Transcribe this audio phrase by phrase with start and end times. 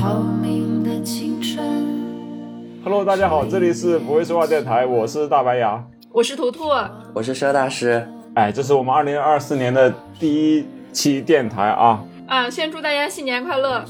[0.00, 1.62] 透明的青春。
[2.82, 5.84] Hello，大家好，这里是不会说话电台，我是大白牙。
[6.10, 6.70] 我是图图，
[7.12, 8.08] 我是佘大师。
[8.34, 12.02] 哎，这是我们二零二四年的第一期电台啊！
[12.26, 13.84] 啊，先祝大家新年快乐！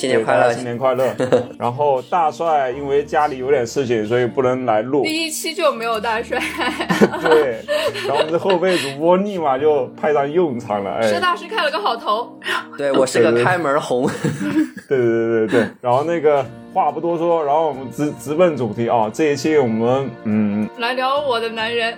[0.00, 1.14] 新年快乐，新年快乐！
[1.58, 5.02] 然后大帅因为家里有点事情，所以不能来录。
[5.02, 6.40] 第一期就没有大帅，
[7.20, 7.62] 对，
[8.06, 10.92] 然后我们的后辈主播立马就派上用场了。
[10.92, 12.38] 哎，佘大师开了个好头。
[12.78, 14.08] 对我是个开门红。
[14.88, 19.08] 对对对对对，然后那个话不多说，然后我们直直奔主题啊！
[19.12, 21.94] 这一期我们嗯，来聊我的男人。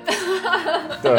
[1.03, 1.13] 对，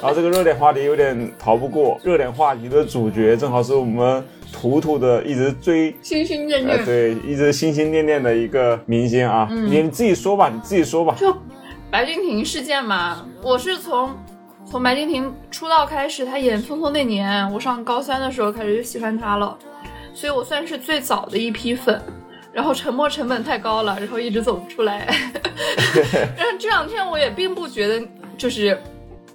[0.00, 11.14] 然后这个热点话题有点逃不过，热点话题的主角正好是我们图图的一直追心心念呃，念，对，一直心心念念的一个明星啊，你你自己说吧，你自己说吧。
[11.18, 11.34] 就
[11.90, 14.10] 白敬亭事件嘛，我是从
[14.64, 19.56] 从白敬亭出道开始，他演《匆匆那年》，我上高三的时候开始就喜欢他了，
[20.14, 22.00] 所以我算是最早的一批粉。
[22.52, 25.06] 然后沉默成本太高了，然后一直走不出来。
[26.36, 28.04] 但是这两天我也并不觉得
[28.36, 28.76] 就是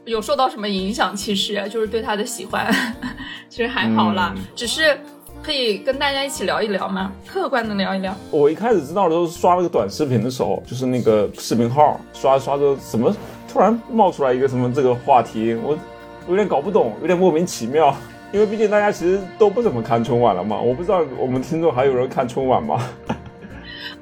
[0.05, 2.71] 有受到什么影响，其实就是对他的喜欢，
[3.49, 4.97] 其实还好啦，嗯只是
[5.43, 8.15] 可以跟大家一起聊一聊吗，客观的聊一聊。
[8.31, 13.15] 我一开始知道的时候是刷了个短视频的时候，就是那个视频号刷刷着怎么，
[13.51, 15.77] 突然冒出来一个什么这个话题，我
[16.25, 17.95] 我有点搞不懂，有点莫名其妙。
[18.33, 22.81] 因为毕竟大家其实都不怎么看春晚了嘛，我不知道我们听众还有人看春晚吗？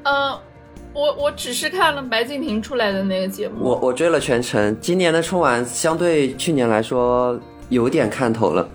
[0.04, 0.36] 嗯、
[0.94, 8.68] 我我只是看了白敬亭出来的那个节目，我我追了全程，今年的春晚相对去年来说有点看头了。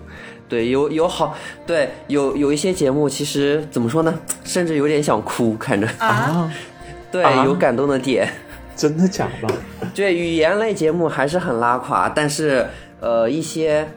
[0.49, 5.87] 对，有有好，对，有有一些节目其实怎么说呢，甚至有点想哭，看着。
[5.99, 6.51] 啊，
[7.11, 8.27] 对，啊有感动的点。
[8.75, 9.53] 真的假的？
[9.93, 12.65] 对，语言类节目还是很拉垮，但是
[12.99, 13.87] 呃，一些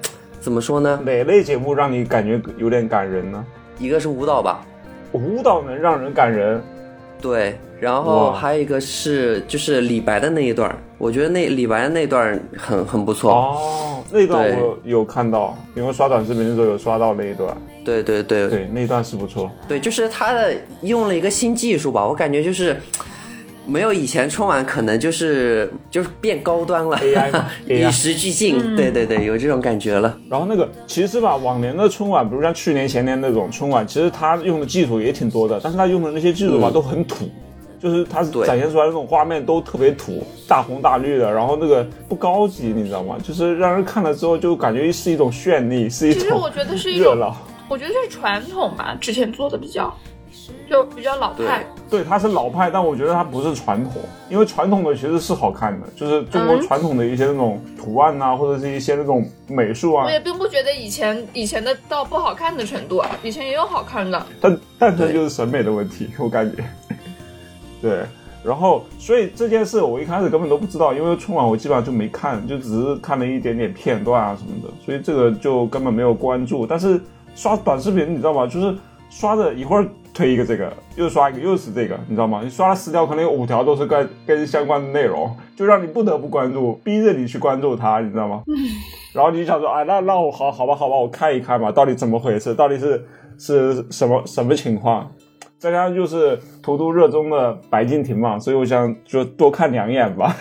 [0.40, 1.00] 怎么说呢？
[1.04, 3.44] 哪类节目让你感觉有点感人呢？
[3.78, 4.64] 一个是舞蹈吧，
[5.12, 6.62] 舞蹈能让人感人，
[7.22, 13.32] 对，然后还有一个是就是李白的那一段，我觉得那李白的那段很很不错。
[13.32, 19.48] 哦，那段我有看到，因为刷短视频的时候有刷到那一段，对对对对，那段是不错。
[19.68, 22.76] 对，就是他的用了一个新技术吧，我感觉就是
[23.66, 28.76] 没有以前春晚可能就是就是变高端了 AI 嘛 与时俱进。
[28.76, 30.18] 对对对，有这种感觉了。
[30.28, 37.28] 然后那个其实吧，往年的春晚，比如像去年、前年那种春晚，其实他用的技术也挺多的，但是他用的那些技术吧、嗯都很土，
[37.80, 43.16] 就是他展现出来的那种画面都特别土，大红大绿的，然后那个不高级，你知道吗？
[43.22, 47.36] 就是让人看了之后就感觉是一种绚丽，是一种其实我觉得是一种，热闹。
[47.68, 49.94] 我觉得就是传统吧，之前做的比较，
[50.68, 51.64] 就比较老派。
[51.90, 54.00] 对，它是老派，但我觉得它不是传统，
[54.30, 64.26] 因为传统的其实是好看的，就是中国嗯传统的一些那种图案呐、或者是一些那种美术啊我，也并不觉得以前以前的到不好看的程度，啊，以前也有好看的。
[64.40, 66.64] 但但这就是审美的问题，我感觉。
[67.82, 68.04] 对，
[68.42, 76.66] 然后所以这件事我一开始根本都不知道，因为春晚我基本上就没看，就只是看了一点点片段啊什么的，所以这个就根本没有关注。
[76.66, 76.98] 但是
[77.34, 78.46] 刷短视频，你知道吗？
[78.46, 78.74] 就是
[79.10, 82.40] 刷着一会儿推一个这个，又刷一个，又是这个，你知道吗？
[82.42, 88.42] 你刷了十条，可能有五条都是跟跟相关的内容，就让你不得不关注，逼着你去关注它，你知道吗？
[89.14, 93.04] 然后你就想说，哎，那那我好好吧，好吧，我看一看吧，到底怎么回事，到底是
[93.38, 95.10] 是什么什么情况？
[95.58, 100.34] 再加上就是图图热衷的白敬亭嘛，所以我想就多看两眼吧，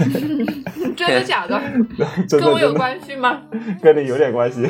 [0.98, 1.62] 真的假的？
[2.28, 3.40] 真跟我有关系吗？
[3.84, 4.68] 跟你有点关系。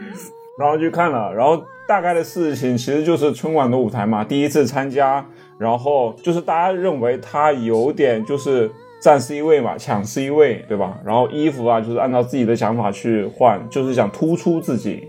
[0.60, 5.24] 然后去看了，然后大概的事情其实就是春晚的舞台嘛，第一次参加，
[5.58, 8.70] 然后就是大家认为他有点就是
[9.00, 10.98] 占 C 位嘛，抢 C 位，对吧？
[11.04, 15.06] 然后衣服啊，就是按照自己的想法去换，就是想突出自己，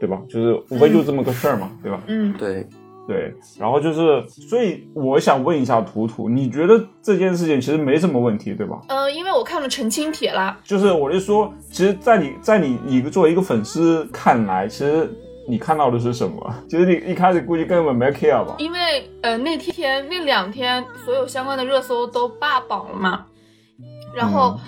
[0.00, 0.20] 对吧？
[0.28, 2.00] 就是无非就这么个事儿嘛，对吧？
[2.06, 2.66] 嗯，对，
[3.06, 8.80] 对，然后就是，所以我想问一下图图，你觉得这件事情其实没什么问题，对吧？
[8.88, 15.10] 呃，因为我看了澄清帖啦，就是我就说，其实，在你在你你作为一个粉丝看来，其实
[15.46, 16.54] 你看到的是什么？
[16.68, 18.56] 其实你一开始估计根本没 care 吧？
[18.58, 23.26] 因为呃那天那两天所有相关的热搜都霸榜了嘛，
[24.14, 24.58] 然后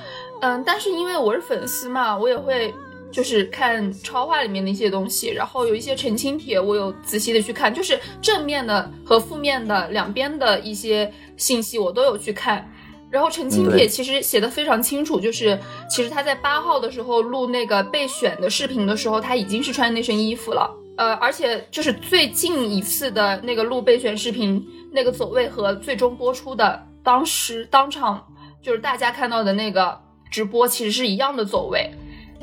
[0.43, 2.75] 嗯、但是因为我是粉丝嘛，我也会
[3.11, 12.71] 就是看超话里面的一些东西，然后有一些澄清帖，我有仔细的去看，就是正面的和负面的两边的一些信息我都有去看。
[13.17, 15.59] 然后澄清帖嗯对其实写的非常清楚，就是
[15.89, 20.71] 其实他在八号的时候录那个备选的视频的时候，他已经是穿那身衣服了。
[20.99, 28.23] 呃，而且就是最近一次的那个录备选视频，那个走位和最终播出的当时当场
[28.61, 29.99] 就是大家看到的那个
[30.31, 31.91] 直播其实是一样的走位，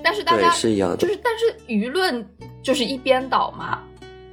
[0.03, 2.27] 但是大家是一样的就是但是舆论
[2.63, 3.77] 就是一边倒嘛。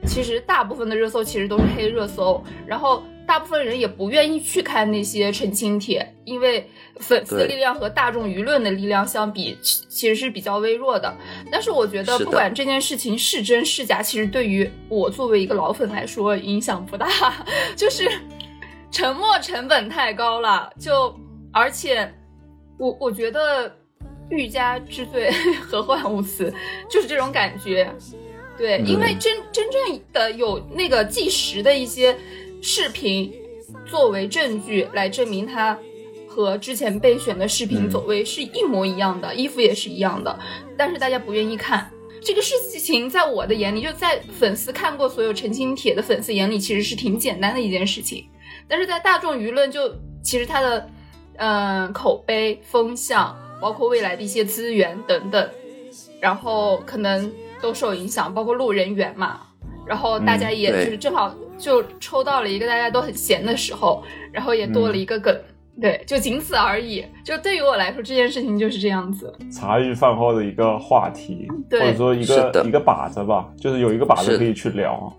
[0.06, 6.68] 其实大部分的热搜其实都是黑热搜，然后大部分人也不愿意去看那些澄清帖，因为
[6.98, 11.16] 粉丝对力量和大众舆论的力量相比，其其实是比较微弱的。
[11.48, 17.08] 但是我觉得，不管这件事情是真是假，其实对于我作为一个老粉来说影响不大，
[17.76, 18.10] 就是
[18.90, 20.68] 沉默成本太高了。
[20.76, 21.16] 就
[21.52, 22.12] 而且
[22.80, 23.72] 我我觉得
[24.28, 25.30] 欲加之罪，
[25.62, 26.52] 何患无辞，
[26.90, 27.94] 就是这种感觉。
[28.58, 32.14] 对，嗯因为真真正的有那个计时的一些
[32.60, 33.32] 视频
[33.86, 35.78] 作为证据来证明他
[36.28, 40.38] 和之前被选的视频嗯走位是一模一样的，衣服也是一样的，
[40.76, 41.90] 但是大家不愿意看。
[42.22, 48.26] 这个事情在我的眼里，就在粉丝看过所有澄清帖的粉丝眼里，其实是挺简单的一件事情。
[48.68, 49.90] 但是在大众舆论就，
[50.22, 50.88] 其实他的
[51.36, 55.50] 嗯、呃口碑、风向，包括未来的一些资源等等，
[56.20, 57.32] 然后可能
[57.62, 59.40] 都受影响，包括路人缘嘛。
[59.86, 64.02] 然后大家也就是正好就抽到了一个大家都很闲的时候，
[64.32, 65.38] 然后也多了一个梗，
[65.80, 67.04] 对，就仅此而已。
[67.24, 69.32] 就对于我来说，这件事情就是这样子。
[69.52, 75.16] 茶余饭后的一个话题，对或者说一个一个靶子吧，就是有一个靶子可以去聊。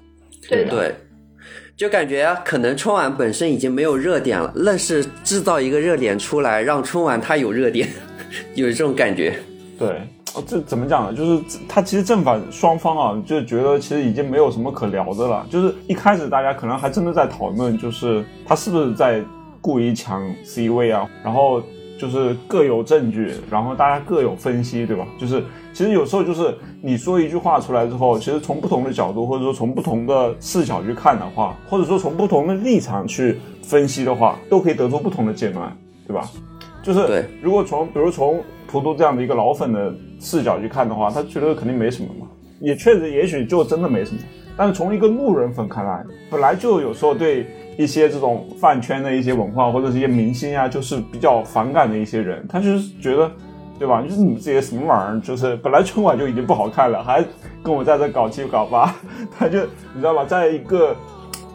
[0.49, 0.95] 对的对，
[1.77, 7.87] 就感觉啊可能春晚本身已经没有热点了，愣是制造一个热点出来，让春晚它有热点，
[8.55, 9.39] 有这种感觉。
[9.77, 10.01] 对，哦
[10.45, 11.13] 这怎么讲呢？
[11.17, 15.45] 就是他其实正反双方啊，就觉得其实已经没有什么可聊的了。
[15.49, 19.21] 就是一开始大家可能还真的在讨论，就是他是不是在
[19.59, 21.61] 故意抢 C 位啊，然后
[21.99, 25.05] 就是各有证据，然后大家各有分析，对吧？
[25.19, 25.43] 就是
[25.73, 35.61] 其实有时候就是你说一句话出来之后，其实从不同的角度，或者说从不同的视角去看的话，或者说从不同的立场去分析的话，都可以得出不同的结论，
[36.07, 36.29] 对吧？
[36.81, 42.25] 就是如果从比如从图图这样的一个老粉的视角去看的话，他觉得肯定没什么嘛，
[42.61, 44.21] 也确实也许就真的没什么。
[44.55, 47.47] 但是从一个路人粉看来，本来就有时候对
[47.77, 53.29] 一些这种饭圈的一些文化或者是一些明星啊，就是比较反感的一些人，他就是觉得，
[53.77, 54.01] 对吧？
[54.01, 57.23] 就是你们这些什么玩意儿，就是本来春晚就已经不好看了，还
[57.63, 58.95] 跟我在这搞七搞八，
[59.37, 59.59] 他就
[59.93, 60.95] 你知道吧，在一个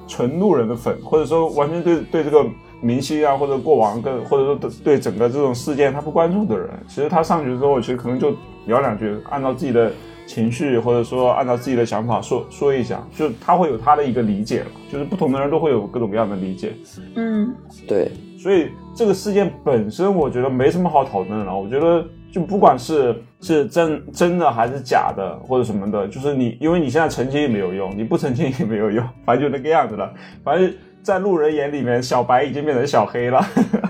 [0.07, 2.45] 纯路人的粉，或者说完全对对这个
[2.87, 8.33] 明星啊或者过往跟或者说对对整个这种事件他不关注的人，其实他上去之后，其实可能就
[8.67, 9.91] 聊两句，按照自己的
[10.27, 16.73] 情绪或者说按照自己的想法说说一下，就他会有他的一个理解了，就是不同的人都会有各种各样的理解，
[17.15, 17.55] 嗯，
[17.87, 21.57] 对，所以这个事件本身，我觉得没什么好讨论了。
[21.57, 30.13] 我觉得就不管是是真真的还是假的，或者什么的，就是你，因为你现在澄清也没有用，你不澄清也没有用，反正就那个样子了。
[30.43, 30.73] 反正
[31.07, 33.41] 在路人眼里面，小白已经变成小黑了，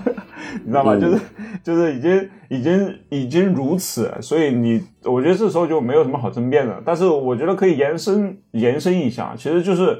[0.63, 0.93] 你知道吗？
[0.93, 1.19] 嗯就是
[1.63, 6.79] 就是已经已经已经如此，所以你我觉得这时候就没有什么好争辩的。
[6.85, 9.97] 但是我觉得可以延伸延伸一下，其实就是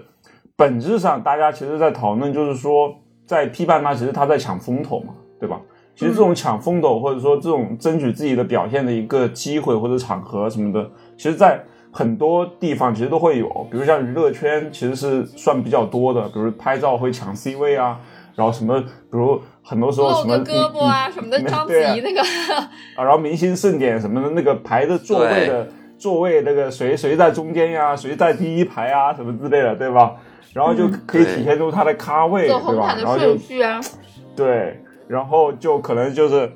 [0.55, 5.59] 本质上大家其实在讨论，就是说在批判他，其实他在抢风头嘛，对吧？
[5.95, 10.87] 其实这种抢风头，或者说这种争取自己的表现的一个机会或者场合什么的，
[11.17, 11.59] 其实，在
[11.91, 17.99] 很多地方其实都会有，比如像娱乐圈其实是算比较多的，比如拍照会抢 C 位啊，
[18.35, 21.95] 然后什么，比如很多时候什么个胳膊啊什么的，嗯章子对啊。
[21.95, 22.21] 怡那个，
[22.95, 25.67] 啊，然后明星盛典什么的，那个排的座位的
[25.97, 30.15] 座位，那个谁谁在中间呀，谁在第一排啊，什么之类的，对吧？
[30.53, 32.95] 然后就可以体现出他的咖位，走对吧？
[32.97, 33.79] 然后就顺序啊，
[34.35, 36.51] 对，然后就可能就是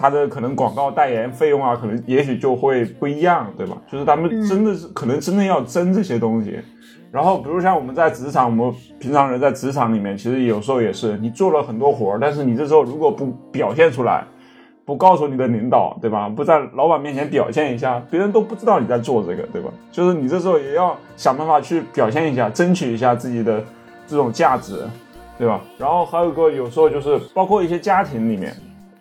[0.00, 3.76] 他的可能广告代言费用啊，可能也许就会不一样，对吧？
[3.92, 6.58] 就是他们真的是、可能真的要争这些东西。
[7.12, 14.24] 然后比如像我们在职场，我们平常人在职场里面，其实有时候也是你做了很多活儿，但是你这时候如果不表现出来，
[14.86, 16.28] 不告诉你的领导，对吧？
[16.28, 19.70] 不在老板面前表现一下，别人都不知道你在做这个，对吧？
[19.92, 23.62] 就是你这时候也要想办法去表现一下，争取一下自己的
[24.06, 24.74] 这种价值，
[25.36, 25.60] 对吧？
[25.78, 28.54] 然后还有一个有时候就是包括一些家庭里面，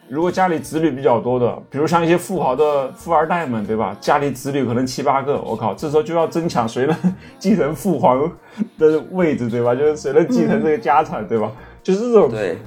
[0.09, 3.95] 如果家里子女比较多的，比如像一些富豪的富二代们，对吧？
[4.01, 6.95] 家里子女可能七八个，我靠，这时候就要争抢谁能
[7.37, 8.19] 继承父皇
[8.79, 9.75] 的位置，对吧？
[9.75, 11.51] 就是谁能继承这个家产，对吧？
[11.83, 12.57] 就是这种对，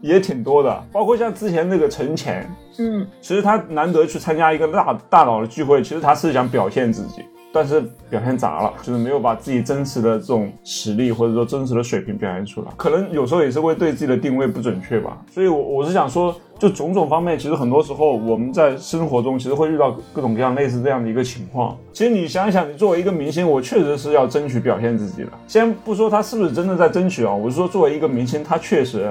[0.00, 7.24] 也挺多的，包括像之前那个陈前，嗯，其实他难得去参加一个大大佬的聚会，其实他是想表现自己，
[7.56, 15.16] 但是表现砸了，就是没有把自己真实的这种实力或者说真实的水平表现出来，可能有时候也是会对自己的定位不准确吧。
[15.32, 21.74] 所以我，我是想说，就种种方面，其实很多时候我们在生活中其实会遇到各种各样类似这样的一个情况。
[21.94, 25.30] 其实你想想，你作为一个明星，我确实是要争取表现自己的。
[25.46, 29.10] 先不说他是不是真的在争取啊，我是说作为一个明星，他确实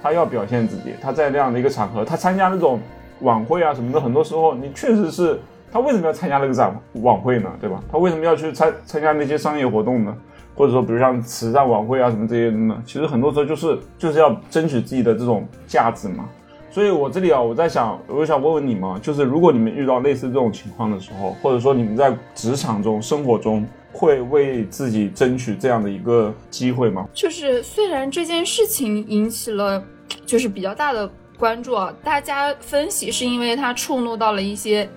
[0.00, 2.78] 他要表现自己，他在那样的一个场合，他参加那种
[3.22, 5.40] 晚会啊什么的，很多时候你确实是
[5.72, 7.50] 他为什么要参加那个展晚会呢？
[7.58, 7.82] 对吧？
[7.90, 10.14] 他为什么要去参参加那些商业活动呢？
[10.54, 12.82] 或者说，比如像慈善晚会啊什么这些的呢？
[12.84, 16.28] 其实很多时候就是就是要争取自己的这种价值嘛。
[16.70, 27.06] 所以我这里啊，我在想，我想问问你们，就是如果你们遇到类似这种情况的时候，或者说你们在职场中、生活中，会为自己争取这样的一个机会吗？
[27.14, 29.82] 就是虽然这件事情引起了
[30.24, 34.88] 就是比较大的关注啊，大家分析是因为它触怒到了一些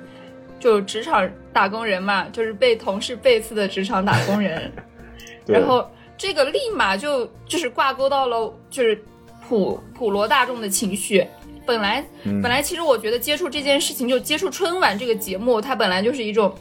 [0.65, 4.71] 就职场打工人嘛，就是被同事背刺的职场打工人，
[5.45, 8.99] 然后这个立马就就是挂钩到了就是
[9.47, 11.23] 普普罗大众的情绪。
[11.67, 16.51] 本来嗯本来其实我觉得接触这件事情，就接触春晚这个节目，它本来就是一种。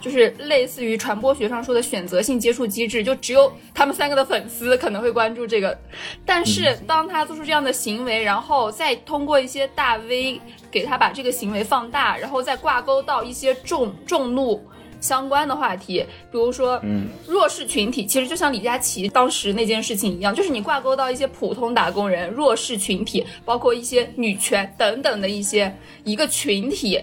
[0.00, 5.76] 就是类似于传播学上说的选择性接触机制，就只有他们三个的粉丝可能会关注这个。
[6.24, 10.40] 但是当他做出这样的行为，然后再通过一些大 V
[10.70, 14.62] 给他把这个行为放大，然后再挂钩到一些众众怒
[15.00, 27.00] 相关的话题，比如说，嗯，弱势群体，其实就像李佳琦当时那件事情一样，就是你挂钩到一些普通打工人、弱势群体，包括一些女权等等的一些一个群体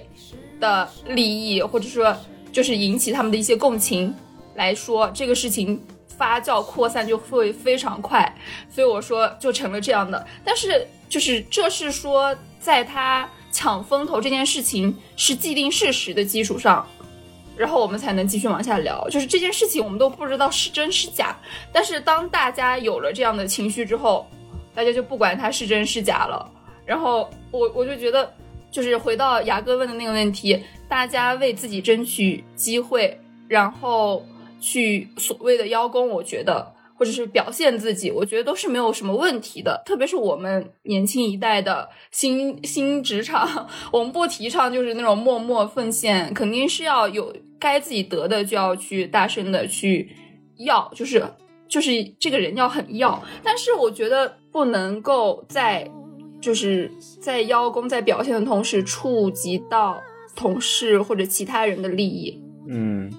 [0.59, 2.13] 的利益，或者说
[2.55, 4.15] 就是引起他们的一些共情
[4.55, 8.33] 来说，这个事情发酵扩散就会非常快，
[8.73, 10.25] 所以我说就成了这样的。
[10.41, 16.87] 但是就是这是说，在他抢风头这件事情是既定事实的基础上。
[17.57, 21.37] 然后我们才能继续往下聊，就是这件事情我们都不知道是真是假，
[21.73, 24.25] 但是当大家有了这样的情绪之后，
[24.73, 26.49] 大家就不管它是真是假了。
[26.85, 28.33] 然后我我就觉得，
[28.75, 33.17] 就是回到牙哥问的那个问题，大家为自己争取机会，
[33.47, 34.21] 然后
[34.59, 39.81] 去所谓的邀功，我觉得或者是表现自己，我觉得都是没有什么问题的。
[39.85, 50.13] 特别是我们年轻一代的新新职场，我们不提倡就是那种默默奉献，肯定是要有该自己得的就要去大声的去
[50.57, 51.23] 要，就是
[51.69, 53.23] 就是这个人要很要。
[53.41, 55.89] 但是我觉得不能够在
[56.45, 59.99] 就是在邀功在表现的同时触及到
[60.35, 62.39] 同事或者其他人的利益。
[62.67, 63.11] 嗯，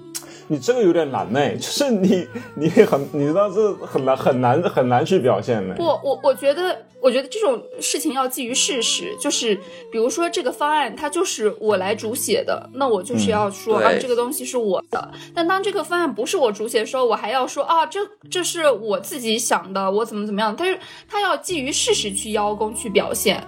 [0.48, 5.74] 你这个有点难呢， 就是你你很你知道这很难很难很难去表现呢。
[5.76, 9.54] 不，我我觉得，我觉得这种事情要基于事实，就是
[9.90, 15.10] 比如说这个方案它就是我来主写的，那我就是要说、嗯啊这个东西是我的。
[15.34, 18.00] 但当这个方案不是我主写的时候，我还要说啊这
[18.30, 20.54] 这是我自己想的，我怎么怎么样。
[20.56, 23.42] 但是他要基于事实去邀功去表现，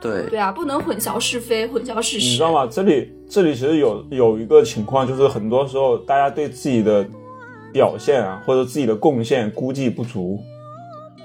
[0.00, 2.42] 对对啊，不能混淆是非，混淆事实你知。
[2.42, 2.66] 道吗？
[2.70, 7.06] 这里这里其实有有一个情况，就是很多时候大家对自己的
[7.72, 10.40] 表现啊，或者自己的贡献估计不足。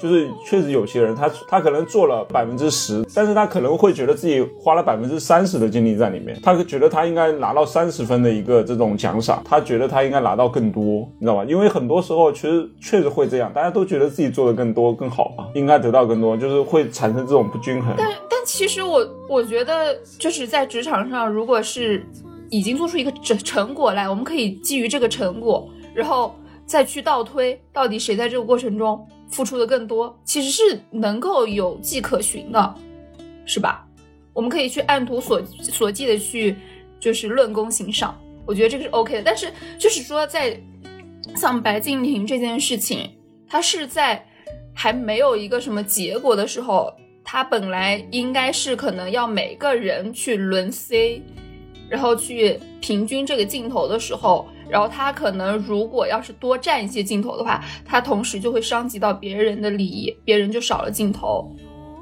[0.01, 11.45] 就是确实有些人他他可能做了百分之十，但是他可能会觉得自己花了百分之三十的精力在里面，他觉得他应该拿到三十分的一个这种奖赏，他觉得他应该拿到更多，你知道吧？
[11.45, 17.93] 因为很多时候其实确实会这样，大家都觉得自己做的更多更好嘛，应该得到更多，就是会产生这种不均衡。
[17.97, 22.03] 但但其实我我觉得就是在职场上，如果是
[22.49, 26.33] 已经做出一个成成果来，我们可以基于这个成果，然后
[26.65, 28.99] 再去倒推，到底谁在这个过程中
[29.31, 32.75] 付出的更多，其实是能够有迹可循的，
[33.45, 33.87] 是吧？
[34.33, 36.55] 我们可以去按图所所记的去
[36.99, 39.23] 就是论功行赏，我觉得这个是 OK 的。
[39.23, 40.57] 但是就是说，在
[41.35, 43.09] 像白敬亭这件事情，
[43.47, 44.25] 它是在
[44.73, 51.21] 还没有一个什么结果的时候，他本来应该是可能要每个人去轮 C，
[51.89, 61.53] 然后去平均这个镜头的时候，然后他可能如果要是多占一些镜头的话，他同时就会伤及到别人的利益，别人就少了镜头，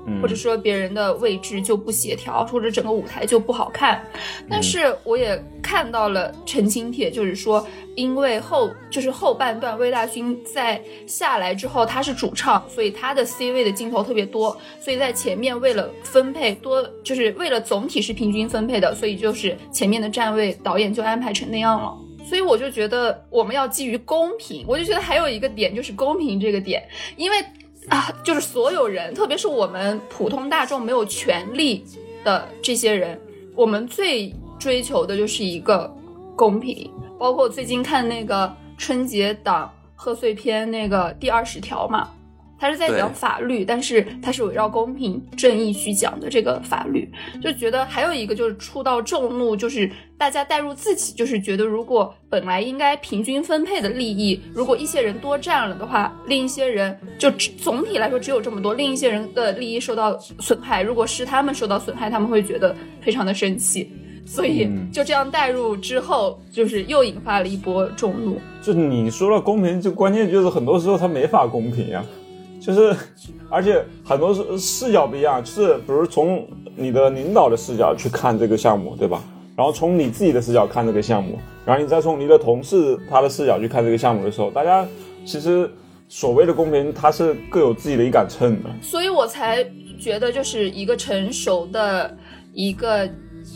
[0.05, 4.01] 嗯或者说别人的位置就不协调，或者整个舞台就不好看。
[4.47, 21.97] 但是我也看到了澄清帖，就是说，因为后就是后半段魏大勋在下来之后，他是主唱，所以他的 C 位的镜头特别多，所以在前面为了分配多，就是为了总体是平均分配的，所以就是前面的站位导演就安排成那样了。
[22.29, 27.43] 所以我就觉得我们要基于公平，我就觉得还有一个点就是公平这个点，因为
[27.87, 31.83] 啊，就是所有人，特别是我们普通大众没有权利
[32.23, 33.19] 的这些人，
[33.55, 35.91] 我们最追求的就是一个
[36.35, 36.91] 公平。
[37.17, 42.09] 包括最近看那个春节档贺岁片那个第二十条嘛，
[42.59, 47.09] 它是在讲法律，但是他是围绕公平正义去讲的这个法律，
[47.41, 63.89] 就觉得还有一个就是触到众怒，就是大家带入自己，就是觉得如果本来应该平均分配的利益，如果一些人多占了的话，另一些人就只总体来说只有这么多，另一些人的利益受到损害，如果是他们受到损害，他们会觉得非常的生气。
[64.25, 68.39] 所以嗯就这样带入之后，就是又引发了一波众怒。
[68.61, 72.05] 就你说了公平，就关键就是很多时候他没法公平呀、
[72.59, 72.95] 就是
[73.49, 79.23] 而且很多视视角不一样，就是比如从你的领导的视角去看这个项目，对吧？
[79.55, 84.87] 然后从你自己的视角看这个项目，然后你再从你的同事他的视角去看这个项目的时候，大家
[85.25, 85.69] 其实
[86.07, 88.69] 所谓的公平，它是各有自己的一杆秤的。
[88.81, 89.63] 所以我才
[89.99, 92.17] 觉得，就是一个成熟的
[92.53, 93.07] 一个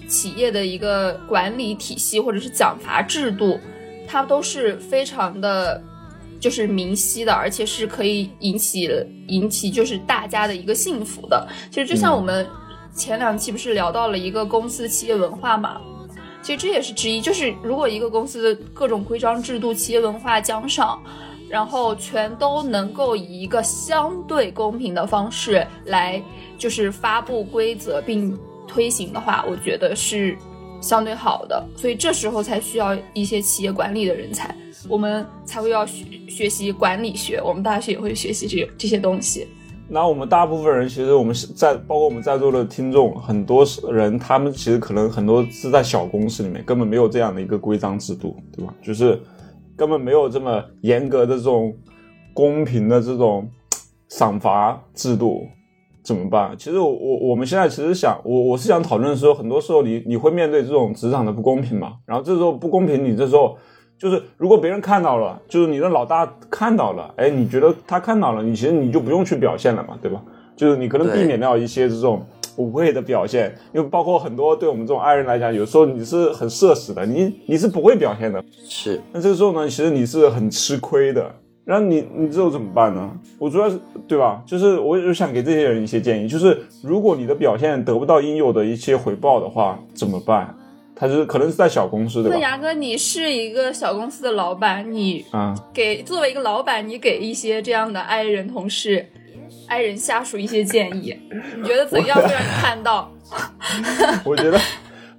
[0.07, 3.57] 企业的一个管理体系或者是奖罚制度，
[4.05, 5.81] 它都是非常的，
[6.43, 8.89] 就是明晰的，而且是可以引起
[9.29, 11.47] 引起就是大家的一个幸福的。
[11.71, 12.45] 其实就像我们
[12.93, 15.79] 前两期不是聊到了一个公司企业文化嘛。
[16.41, 21.01] 其实这也是之一，就是如果一个公司的各种规章制度、企业文化、奖赏，
[21.49, 26.21] 然后全都能够以一个相对公平的方式来，
[26.57, 30.37] 就是发布规则并推行的话，我觉得是
[30.83, 31.65] 相对好的。
[31.75, 34.55] 所以这时候才需要一些企业管理的人才，
[34.87, 39.47] 我们才会要学学习管理学，我们大学也会学习这这些东西。
[39.89, 48.73] 那我们大部分人，其实我们在包括我们在座的听众，很多人他们其实可能很多是在小公司里面，根本没有这样的一个规章制度，对吧？
[48.81, 49.21] 就是
[49.75, 51.75] 根本没有这么严格的这种
[52.33, 53.47] 公平的这种
[54.09, 55.47] 赏罚制度，
[56.03, 56.53] 怎么办？
[56.57, 63.57] 其实我我我们现在其实想，我我是想讨论说，很多时候你你会面对这种职场的不公平嘛，然后这时候不公平，你这时候。
[63.95, 70.21] 就是如果别人看到了，就是你的老大看到了，哎，你觉得他看到了，你其实你就不用去表现了嘛，对吧？
[70.57, 72.21] 就是你可能避免掉一些这种
[72.57, 78.43] 无谓的表现，因为包括很多对我们这种爱人来讲，有时候你是很社死的，你你是不会表现的。
[78.67, 81.33] 是那这个时候呢，其实你是很吃亏的。
[81.65, 83.11] 然后你你这后怎么办呢？
[83.39, 84.41] 我主要是对吧？
[84.45, 90.55] 就是我就想给这些人一些建议，就是如果你的表现得不到应有的一些回报的话，怎么办？
[90.95, 92.37] 他就是可能是在小公司对吧？
[92.37, 99.03] 那牙哥，你是一个小公司的老板，你啊、给作为一个老板，你给一些这样的爱人同事、
[99.67, 101.17] 爱人下属一些建议，
[101.57, 103.11] 你觉得怎样会让你看到？
[104.23, 104.59] 我觉得，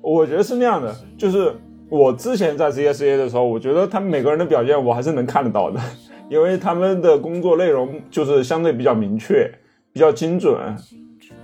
[0.01, 1.53] 我觉得是那样的，就是
[1.89, 5.81] 我之前在 CSA 的时候，我觉得他们每个人的表现我还是能看得到的，
[6.29, 9.51] 因为他们的工作内容就是相对比较明确、
[9.93, 10.57] 比较精准。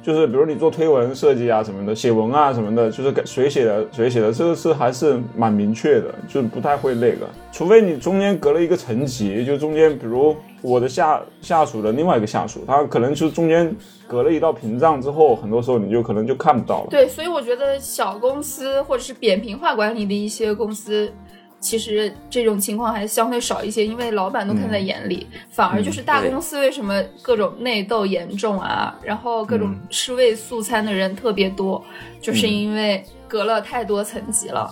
[0.02, 7.28] 就是比如你做推文设计啊什么的，写文啊什么的，就是给谁写的谁写的，这个是还是蛮明确的，就是不太会那个。
[7.52, 13.74] 除非你中间隔了一个层级，就中间比如我的下下属的另外一个下属，他可能就中间
[14.08, 16.86] 隔了一道屏障之后，很多时候你就可能就看不到了。
[16.88, 21.12] 对，所以我觉得小公司或者是扁平化管理的一些公司，
[21.60, 25.26] 其实这种情况还相对少一些，因为老板都看在眼里。
[25.50, 31.84] 反而就是大公司为什么各种内斗严重啊，然后各种嗯吃味素餐的人特别多，
[32.20, 34.70] 就是因为隔了太多层级了。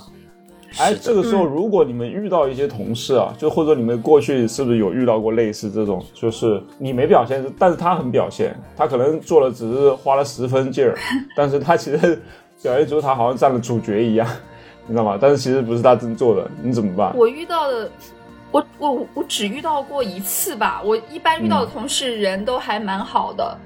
[0.79, 10.95] 哎，这个时候如果你们遇到一些同事啊，就或者你们过去是不是有遇到过类似这种，就是你没表现，但是他很表现，他可能做了只是花了十分劲儿，
[11.35, 12.21] 但是他其实
[12.63, 14.29] 表现出他好像占了主角一样，
[14.89, 15.19] 你知道吗？
[15.21, 17.15] 但是其实不是他真做的，你怎么办？
[17.15, 17.91] 我遇到的，
[18.51, 20.81] 我我我只遇到过一次吧。
[20.83, 23.59] 我一般遇到的同事人都还蛮好的，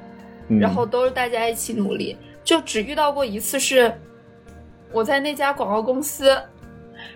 [0.48, 3.94] 嗯然后都是大家一起努力，就只遇到过一次是
[4.92, 6.36] 我在那家广告公司，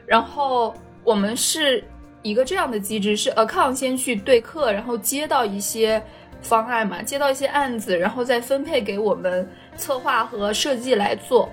[0.07, 1.83] 然后我们是
[2.23, 6.01] 一个这样的机制，是 account 先去对客，然后接到一些
[6.41, 11.49] 方案嘛，接到一些案子，然后再分配给我们策划和设计来做。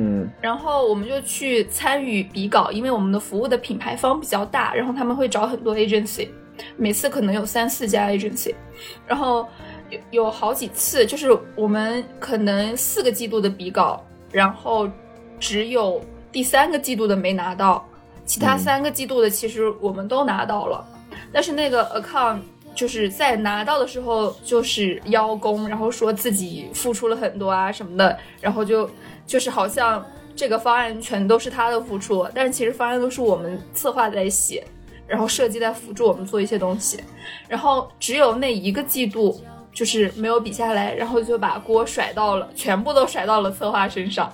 [0.00, 0.28] 嗯。
[0.40, 6.28] 然后我们就去参与比稿，因为我们的服务的品牌方比较大，然后他们会找很多 agency，
[6.76, 8.54] 每次可能有三四家 agency，
[9.06, 9.46] 然后
[9.90, 14.88] 有有好几次，就是我们可能四个季度的比稿，然后
[15.38, 16.00] 只有
[16.32, 17.86] 第三个季度的没拿到，
[18.24, 18.58] 其他嗯。
[18.58, 20.84] 三个季度的其实我们都拿到了，
[21.32, 22.40] 但是那个 account
[22.74, 28.88] 就是在拿到的时候就是邀功，然后说自己付出了很多啊什么的，然后就
[29.26, 30.04] 就是好像
[30.34, 34.64] 这个方案全都是他的付出，但其实方案都是我们策划在写，
[35.06, 36.98] 然后设计在辅助我们做一些东西，
[37.48, 44.32] 然后只有那一个季度就是没有比下来，然后就把锅甩到了，全部都甩到了策划身上。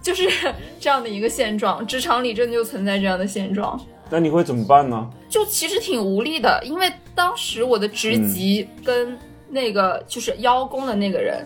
[0.00, 0.30] 就是
[0.78, 3.80] 这样的一个现状，职场里真的就存在这样的现状。
[4.10, 5.10] 那你会怎么办呢？
[5.28, 11.44] 就其实挺无力的，因为当时我的职级跟那个就是邀功的那个人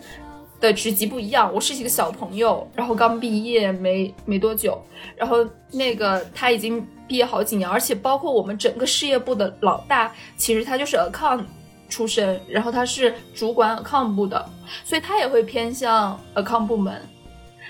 [0.59, 4.79] 的职级不一样，我是一个小朋友，然后刚毕业没没多久，
[5.15, 5.37] 然后
[5.71, 11.43] 那个他已经毕业好几年，而且包括我们整个事业部的老大，其实他就是 account
[11.87, 14.47] 出身，然后他是主管 account 部的，
[14.83, 17.01] 所以他也会偏向 account 部门。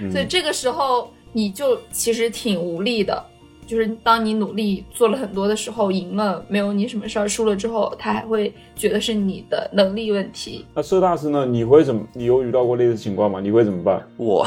[0.02, 3.24] 嗯所以这个时候你就其实挺无力的。
[3.70, 10.66] 就是当你努力做了很多的时候，赢了没有你什么事儿，输了之后，他还会觉得是你的能力问题。
[10.74, 11.46] 那社大师呢？
[11.46, 12.02] 你会怎么？
[12.14, 13.40] 你有遇到过类似情况吗？
[13.40, 14.04] 你会怎么办？
[14.18, 14.44] 我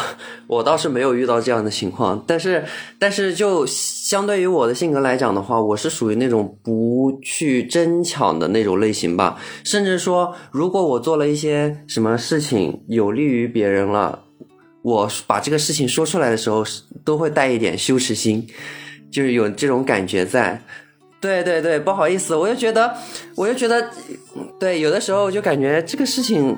[0.49, 2.65] 我倒是没有遇到这样的情况，但是
[2.99, 9.39] 但是就相对于我的性格来讲的话，我是属于那种不去争抢的那种类型吧。
[9.63, 14.25] 甚至说，如果我做了一些什么事情有利于别人了，
[14.83, 16.65] 我把这个事情说出来的时候，
[17.05, 18.45] 都会带一点羞耻心。
[19.13, 20.61] 就是有这种感觉在，
[21.21, 22.93] 对对对，不好意思，我就觉得，
[23.37, 23.91] 我就觉得，
[24.59, 26.57] 对，有的时候就感觉这个事情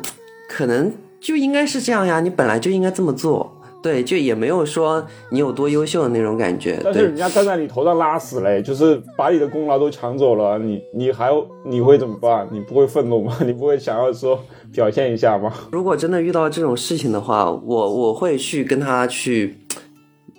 [0.48, 0.90] 可能
[1.20, 6.80] 就应该是这样呀，你本来就应该这么做，对，就也没有说你有多优秀的那种感觉。
[6.84, 11.30] 但是人家站在你头上拉屎嘞，就是把你的功劳都抢走了，你你还
[11.64, 12.48] 你会怎么办？
[12.52, 13.36] 你不会愤怒吗？
[13.44, 14.38] 你不会想要说
[14.72, 15.52] 表现一下吗？
[15.72, 19.56] 如果真的遇到这种事情的话，我我会去跟他去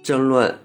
[0.01, 0.55] 争论。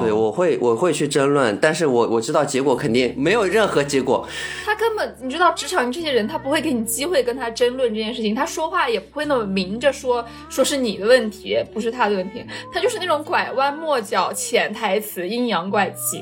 [0.00, 4.28] 对，我会我会去争论，但是我我知道结果肯定没有任何结果。
[4.64, 16.20] 他根本你知道，职场这些人他不会给你机会跟他争论这件事情，他说话也不会那么明着说，说是你的问题，不是他的问题，他就是那种拐弯抹角、潜台词、阴阳怪气。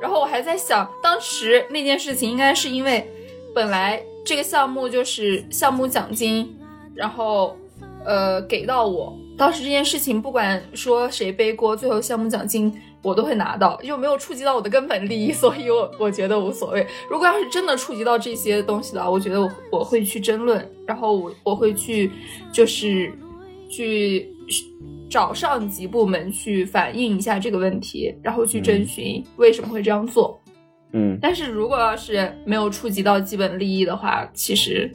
[0.00, 3.04] 然后我还在想，当时那件事情应该是因为
[3.52, 6.56] 本来这个项目就是项目奖金，
[6.94, 7.56] 然后
[8.04, 12.72] 呃给到我，当时这件事情不管说谁背锅，最后项目奖金。
[13.02, 16.86] 我都会拿到，又没有触及到我的根本利益，所以我我觉得无所谓。
[17.10, 22.10] 如果要是真的触及到这些东西的话，我觉得我我会去争论，然后我我会去
[22.52, 23.12] 就是
[23.68, 24.28] 去
[25.10, 30.40] 找上级部门去反映一下这个问题，然后去征询为什么会这样做。
[30.92, 34.88] 嗯，但是如果要是没有触及到基本利益的话，其实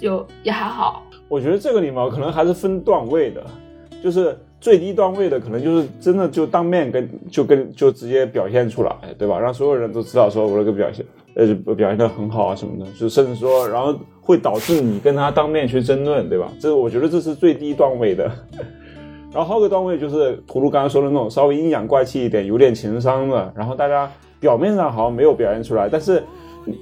[0.00, 1.06] 就也还好。
[1.28, 3.46] 我觉得这个礼貌可能还是分段位的，
[4.02, 4.36] 就是。
[4.64, 9.38] 最低段位的可能就是真的就当面跟就跟就直接表现出来，对吧？
[9.38, 16.50] 让所有人都知道说我这个表现呃表现的很好啊什么的，就甚至说然后会导致你跟他当面去争论，对吧？
[16.58, 18.24] 这我觉得这是最低段位的。
[19.34, 26.24] 然后后个段位就是图图刚刚说的那种稍微阴阳怪气一点、有点情商的，然后大家表面上好像没有表现出来，但是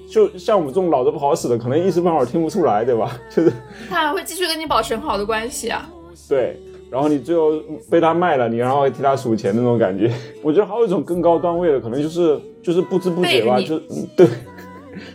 [0.08, 3.18] 就像我们这种脑子不好使的，可能一时半会儿听不出来，对吧？
[3.28, 3.52] 就是
[3.90, 5.90] 他还会继续跟你保持很好的关系啊。
[6.28, 6.56] 对。
[6.92, 7.52] 然后你最后
[7.90, 10.12] 被他卖了，你然后替他数钱那种感觉，
[10.44, 13.78] 我觉得还有一种更高段位的，可能就是就是不知不觉吧，就
[14.14, 14.26] 对，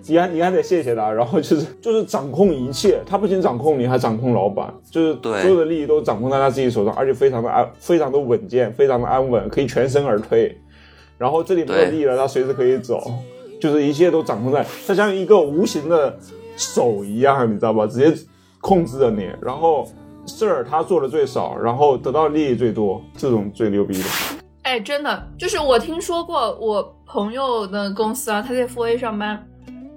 [0.07, 10.57] 你还你还得谢谢他，然后就是 就是掌控一切，他不仅掌控你，还掌控老板，就是所有的利益都掌控在他自己手上，而且非常的安，非常的稳健，非常的安稳，可以全身而退。
[11.19, 12.99] 然后这里没有利了，他随时可以走，
[13.61, 16.17] 就是一切都掌控在，他像一个无形的
[16.55, 17.85] 手一样，你知道吧？
[17.85, 18.11] 直接
[18.61, 19.87] 控制着你，然后。
[20.27, 24.09] 事儿他做的最少，然后得到利益最多，这种最牛逼的。
[24.63, 29.41] 哎，真的，就是我听说过我朋友的公司啊，他在富 A 上班，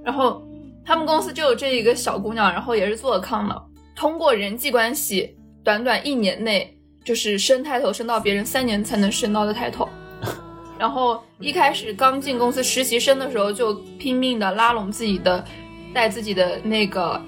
[0.05, 0.43] 然后
[0.85, 3.62] 他们公司就有这一个小姑娘，然后也是做康的，
[3.97, 9.88] 通过人际关系，短短一年内就是升抬头升到别人三年才能升到的抬头。
[10.79, 15.45] 然后一开始刚进公司实习生的时候，就拼命的拉拢自己的，
[15.93, 17.21] 带自己的那个。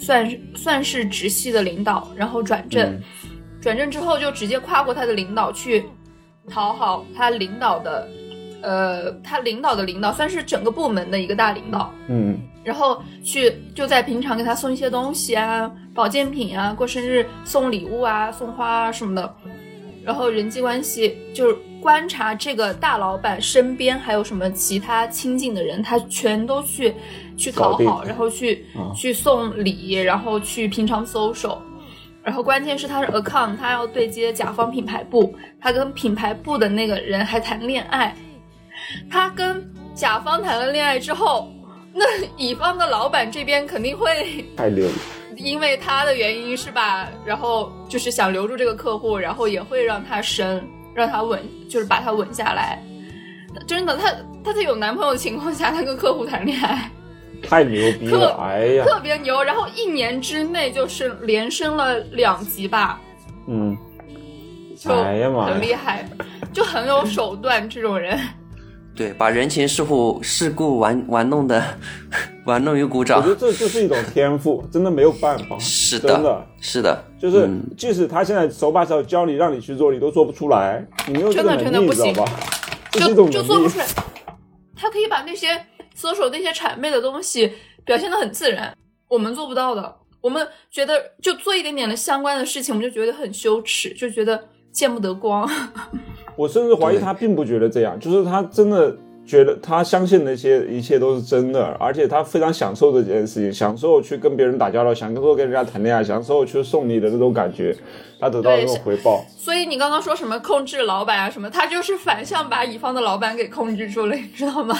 [0.00, 2.98] 算是算是直系的领导，然后转正，
[3.60, 5.84] 转正之后就直接跨过他的领导去
[6.48, 8.08] 讨好他领导的，
[8.62, 19.34] 呃，他领导的领导算是整个部门的一个大领导，嗯，然后去就在平常给他送一些东西啊，保健品啊，过生日送礼物啊，送花啊什么的，
[20.02, 26.94] 然后人际关系就是观察这个大老板身边还有什么其他亲近的人，他全都去。
[27.36, 31.58] 去讨好，然后去去送礼，然后去平常搜手，
[32.22, 38.14] 然后关键是他是 account，他要对接甲方品牌部，他跟品牌部的那个人还谈恋爱，
[39.10, 41.50] 他跟甲方谈了恋爱之后，
[41.94, 42.04] 那
[42.36, 44.92] 乙方的老板这边肯定会 太溜了，
[45.38, 47.08] 因为他的原因是吧？
[47.24, 50.62] 然后就是想留住这个客户，然后也会让他升，
[50.94, 52.82] 让他稳，就是把他稳下来。
[53.66, 56.90] 真的，他他在有男朋友的情况下，他跟客户谈恋爱。
[57.42, 58.38] 太牛逼了！
[58.38, 59.42] 哎呀，特别牛！
[59.42, 63.00] 然后一年之内就是连升了两级吧。
[63.46, 63.74] 嗯，
[64.76, 66.06] 就很厉害，
[66.52, 67.66] 就很有手段。
[67.66, 68.20] 这种人，
[69.00, 71.64] 对，把人情世故世故玩玩弄的
[72.44, 73.16] 玩弄于股掌。
[73.16, 75.56] 我觉得这就是一种天赋，真的没有办法。
[75.58, 80.86] 是的，真的是的，就是即使他现在手把手教你，让你去做，你都做不出来。
[81.06, 82.30] 你没有这个能力，知道吧？
[82.92, 83.86] 就就做不出来。
[84.76, 85.48] 他可以把那些。
[85.94, 87.52] 搜索那些谄媚的东西
[87.84, 88.74] 表现的很自然，
[89.08, 89.96] 我们做不到的。
[90.20, 95.50] 我们觉得就做一点点的相关的事情，我们就觉得很羞耻，就觉得见不得光。
[96.40, 107.76] 我甚至怀疑他并不觉得这样，就是他真的觉得他相信那些一切都是真的，而且他非常享受这件事情，享受去跟别人打交道，享受跟人家谈恋爱，享受去送礼的那种感觉，
[108.18, 109.22] 他得到对这种回报。
[109.36, 114.74] 所以你刚刚说什么控制老板啊什么，他就是反向把乙方的老板给控制住了，你知道吗？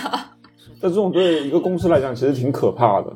[0.81, 3.14] 但这种对一个公司来讲其实挺可怕的，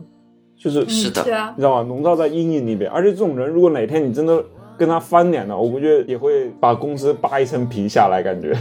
[0.58, 1.88] 就是是的你知道吗？
[1.88, 4.44] 笼罩在阴影里边，而且这种人如果哪天你真的
[4.78, 8.56] 跟他翻脸了，我估计也会把公司扒一层皮下来，感觉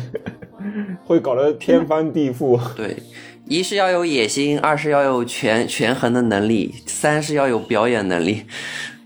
[1.06, 2.60] 会搞得天翻地覆。
[2.76, 2.96] 对，
[3.48, 8.44] 一是要有野心，二是要有权权衡的能力，三是要有表演能力。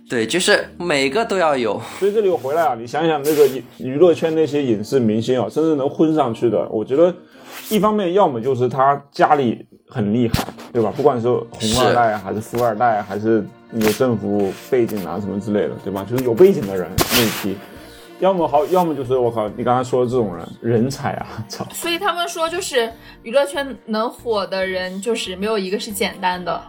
[0.10, 1.82] 对，就是每个都要有。
[2.00, 7.14] 所以这里我回来啊，你想想那个娱娱乐圈那些影视明星啊，甚至能混上去的，我觉得
[7.70, 10.92] 一方面要么就是他家里很厉害，对吧？
[10.96, 16.06] 不管是红二代啊，还是富二代啊，还是有政府背景啊什么之类的，对吧？
[16.10, 17.58] 就是有背景的人那一批。
[18.20, 21.64] 要么好，要么就是我靠，你刚才说的这种人，人才啊， 操！
[21.72, 26.60] 所以他们说就是娱乐圈能火的人，就是没有一个是简单的。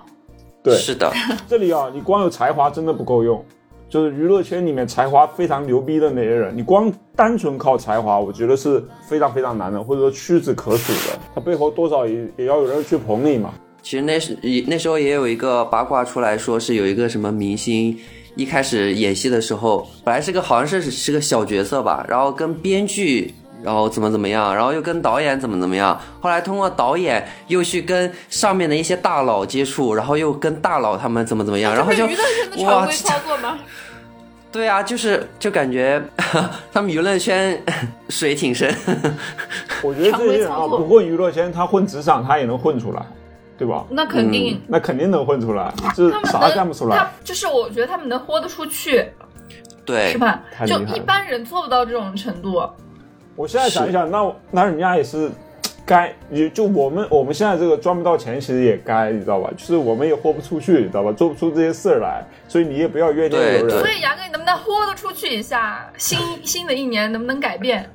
[0.63, 1.11] 对，是的，
[1.49, 3.43] 这里啊，你光有才华真的不够用，
[3.89, 11.19] 就是娱乐圈里面才华非常牛逼的那些人，你光单纯靠才华，我觉得是非常非常难的，或者说屈指可数的。
[11.35, 13.55] 他背后多少也也要有人去捧你嘛。
[13.83, 17.99] 其实那时那时候也有一个八卦出来说，是有一个什么明星
[18.37, 23.33] 一开始演戏的时候，本来是个好像是是个小角色吧，然后跟编剧。
[23.63, 33.59] 然后怎么怎么样，然后又跟导演怎么怎么样，后来通过导演又去跟上面的一些大佬接触，然后又跟大佬他们怎么怎么样，然后就这是娱乐圈的常哇规操作吗？
[34.51, 36.03] 对啊，就是就感觉
[36.73, 37.63] 他们娱乐圈
[38.09, 38.75] 水挺深。
[39.83, 43.03] 我觉得这些人啊，常规操作不混娱乐圈，他混职场他也能混出来，
[43.59, 43.85] 对吧？
[43.91, 44.59] 那肯定。
[44.67, 47.11] 那肯定能混出来，这啥他们能干不出来他？
[47.23, 49.05] 就是我觉得他们能豁得出去，
[49.85, 52.63] 对是，吧就一般人做不到这种程度。
[53.39, 55.31] 我现在想一想，那那人家也是
[55.87, 59.49] 该，也就我们我们现在这个赚不到钱，其实也该，你知道吧？
[59.57, 61.13] 就是我们也豁不出去，你知道吧？
[61.13, 63.89] 做不出这些事儿来，所以你也不要怨天尤人对所。
[63.89, 65.89] 以杨哥，你能不能豁得出去一下？
[65.97, 67.89] 新 新的一年能不能改变？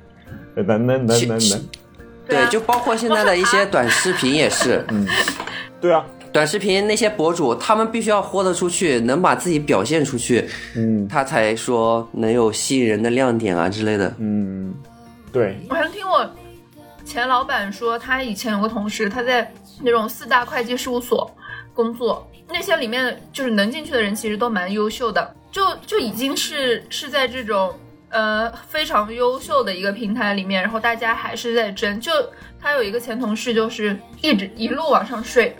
[0.54, 1.38] 能能能能能，
[2.26, 5.06] 对啊对，就包括现在的一些短视频也是， 嗯
[5.78, 14.10] 对啊，短视频那些博主，他们必须要豁得出去，能把自己表现出去，嗯他才说能有吸引人的亮点啊之类的。
[14.18, 14.72] 嗯，
[15.34, 16.30] 对，我还听我
[17.04, 21.28] 前老板说，他以前有个同事，他在那种四大会计事务所
[21.74, 27.74] 工作，那些里面就是能进去的人其实都蛮优秀的，就就已经是是在这种
[28.10, 32.00] 呃非常优秀的一个平台里面，然后大家还是在争。
[32.00, 32.12] 就
[32.60, 35.56] 他有一个前同事，就是一直一路往上睡，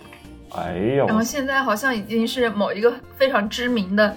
[0.57, 1.05] 哎呦。
[1.09, 4.17] 然，后现在好像已经是某一个非常知名的，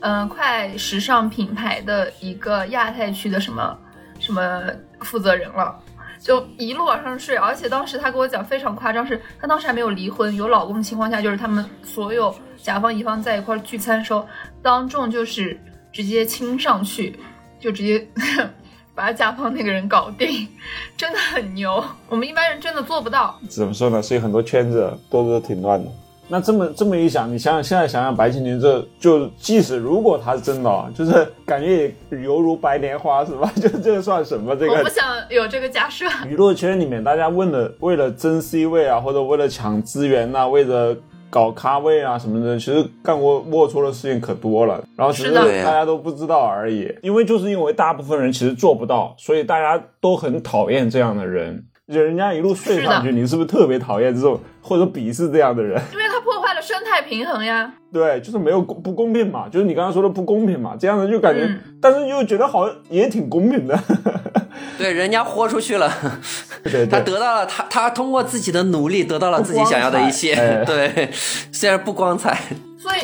[0.00, 3.76] 嗯、快时尚品牌的一个亚太区的什么
[4.20, 4.62] 什么
[5.00, 5.78] 负责人了。
[6.20, 14.26] 就一路往上睡，而且当时他跟我讲非常夸张，是他当时还没有离婚，有老公的情况下，就是他们所有甲方乙方在一块聚餐的时候，
[14.60, 15.58] 当众就是
[15.92, 17.16] 直接亲上去，
[17.60, 18.04] 就直接
[18.96, 20.48] 把甲方那个人搞定，
[20.98, 21.84] 真的很牛。
[22.08, 23.38] 我们一般人真的做不到。
[23.48, 24.02] 怎么说呢？
[24.02, 25.88] 所以很多圈子都是挺乱的。
[26.30, 33.50] 那这么这么一想，你想想现在想想白敬亭这，就即使如果他是真的啊，就是感觉也犹如白莲花是吧？
[33.56, 34.54] 就这算什么？
[34.54, 36.04] 这个我不想有这个假设。
[36.26, 40.94] 娱乐圈里面，大家问了为了争 C 位啊，或者为了抢资源呐、为了
[41.30, 44.84] 搞咖位啊什么的，其实干过龌龊的事情可多了。
[44.96, 46.94] 然后只是是的大家都不知道而已。
[47.02, 51.64] 因为就是因为大部分人其实做不到，所以大家都很讨厌这样的人。
[51.96, 55.80] 人家一路睡上去，是你是不是特别讨厌这种或者鄙视这样的人？
[55.92, 57.72] 因为他破坏了生态平衡呀。
[57.90, 61.58] 对，就是没有公不公平嘛，就是你刚刚说的不公平嘛，这样的就感觉，嗯。
[61.80, 63.78] 但是又觉得好像也挺公平的。
[64.76, 65.90] 对，人家豁出去了，
[66.62, 66.86] 对对。
[66.86, 70.34] 他得到了他他通过自己的努力得到了自己想要的一切。
[70.66, 71.08] 对，
[71.50, 72.38] 虽然不光彩，
[72.78, 73.00] 所以，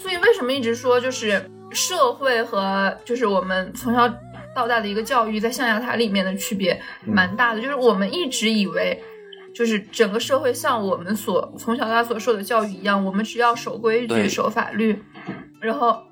[0.00, 1.42] 所以为什么一直说就是
[1.72, 4.08] 社会和就是我们从小
[4.54, 7.60] 到大的一个教育在象牙塔里面的区别蛮大的？
[7.60, 9.02] 就是我们一直以为。
[9.54, 14.98] 就是整个社会像我们所从小到大所受的教育一样，我们只要守规矩、守法律，
[15.60, 16.02] 然后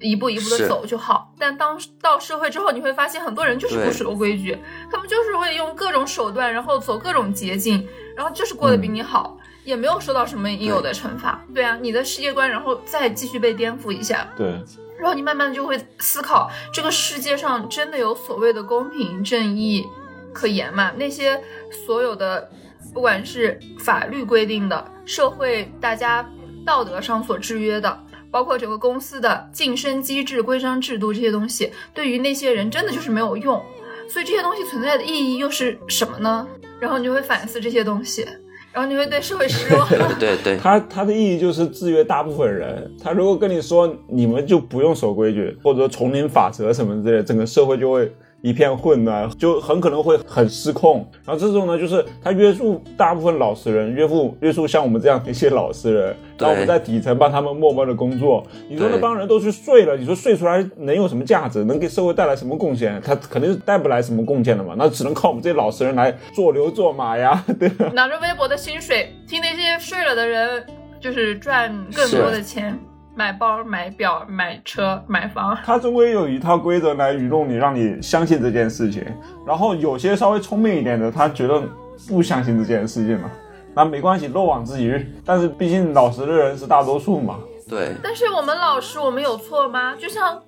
[0.00, 1.32] 一步一步的走就好。
[1.38, 4.58] 但当到社会之后，你会发现很多人就是不守规矩，
[4.90, 11.40] 他们就是会用各种手段，然后走各种捷径，然后就是过得比你好，也没有受到什么应有的惩罚。
[11.54, 14.60] 对啊，你的世界观然后再继续被颠覆一下，对，
[15.00, 19.86] 然后你慢慢就会思考，这个世界上真的有所谓的公平正义
[20.32, 20.92] 可言吗？
[20.96, 21.42] 那些
[21.86, 22.50] 所有的，
[22.92, 26.28] 不管是法律规定的、社会大家
[26.66, 33.60] 道德上所制约的，包括整个公司的晋升机制、规章制度这些东西，对于那些人真的就是没有用。
[34.08, 36.46] 所以这些东西存在的意义又是什么呢？
[36.78, 38.26] 然后你就会反思这些东西，
[38.72, 39.88] 然后你会对社会失望。
[40.18, 42.90] 对对，他他的意义就是制约大部分人。
[43.02, 51.06] 他如果跟你说你们就不用守规矩，或者说丛林法则什么之类，整个社会就会一片混乱，就很可能会很失控。
[51.24, 58.46] 然后这种呢，就是他约束大部分老实人，约束约束像我们这样的一些老实人，然后我们在底层帮他们默默的工作。
[58.68, 61.64] 你说那帮人都去睡了，你说睡出来能有什么价值？
[61.64, 63.00] 能给社会带来什么贡献？
[63.02, 64.74] 他肯定是带不来什么贡献的嘛。
[64.78, 67.90] 那只能靠我们这些老实人来做牛做马呀，对吧？
[67.94, 70.64] 拿着微薄的薪水，替那些睡了的人，
[70.98, 72.78] 就是赚更多的钱。
[73.20, 79.04] 买包、买表、买车、买房，他终归有一套规则来愚弄你，让你相信这件事情。
[79.46, 81.62] 然后有些稍微聪明一点的，他觉得
[82.08, 83.30] 不相信这件事情嘛，
[83.74, 85.06] 那没关系，漏网之鱼。
[85.22, 87.36] 但是毕竟老实的人是大多数嘛。
[87.68, 87.94] 对。
[88.02, 89.94] 但是我们老实，我们有错吗？
[89.96, 90.40] 就像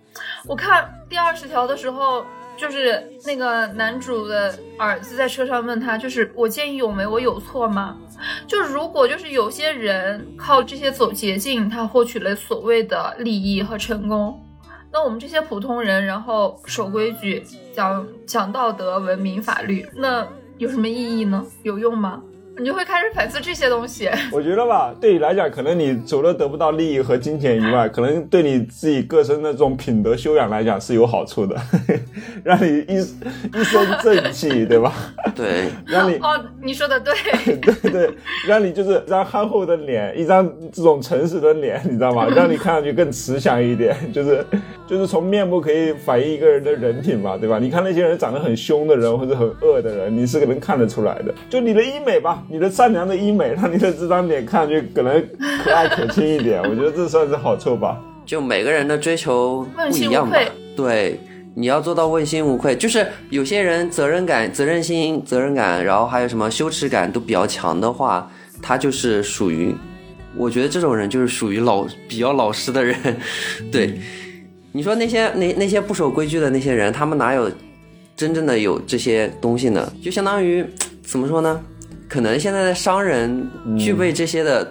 [0.46, 2.24] 我看第二十条的时候。
[2.56, 7.98] 就是那个男主的儿子在车上问他，就是我见义勇为，我有错吗？
[8.46, 14.40] 就如果就是有些人靠这些走捷径，他获取了所谓的利益和成功，
[14.92, 17.42] 那我们这些普通人，然后守规矩、
[17.74, 21.44] 讲讲道德、文明、法律，那有什么意义呢？
[21.64, 22.22] 有用吗？
[22.58, 24.08] 你就会开始反思这些东西。
[24.30, 31.56] 我觉得吧，对你来讲，可能你除了得不到利益和金钱以外，可能对你自己个身的这种品德修养来讲是有好处的，
[32.44, 34.92] 让你一一身正气，对吧？
[35.34, 37.14] 对，让你哦，你说的对，
[37.56, 38.10] 对对，
[38.46, 42.26] 让你就是一张憨厚的脸，一张这种诚实的脸，你知道吗？
[42.34, 44.44] 让你看上去更慈祥一点，就是
[44.86, 47.58] 就是从面部可以反映一个人的人品嘛，对吧？
[47.58, 52.41] 你看那些人长得很凶的人或者很恶的人，你是能看得出来的，就你的医美吧。
[52.48, 55.24] 你的善良的医美，让你的这张脸看上去可能
[55.64, 58.00] 可爱可亲一点， 我觉得这算是好处吧。
[58.24, 60.38] 就每个人的追求不一样吧。
[60.76, 61.18] 对，
[61.54, 62.76] 你要做到问心无愧。
[62.76, 68.30] 就是有些人责任感、责任心、责任感，然后还有什么羞耻感都比较强的话，
[68.62, 69.74] 他就是属于，
[70.36, 72.96] 我觉得这种人就是属于老比较老实的人。
[73.72, 73.98] 对，
[74.70, 77.50] 你说那些那那些不守规矩的那些人，他们哪有
[78.16, 79.92] 真正的有这些东西呢？
[80.02, 80.64] 就相当于
[81.02, 81.60] 怎么说呢？
[82.12, 83.48] 可能现在的商人
[83.78, 84.70] 具备这些的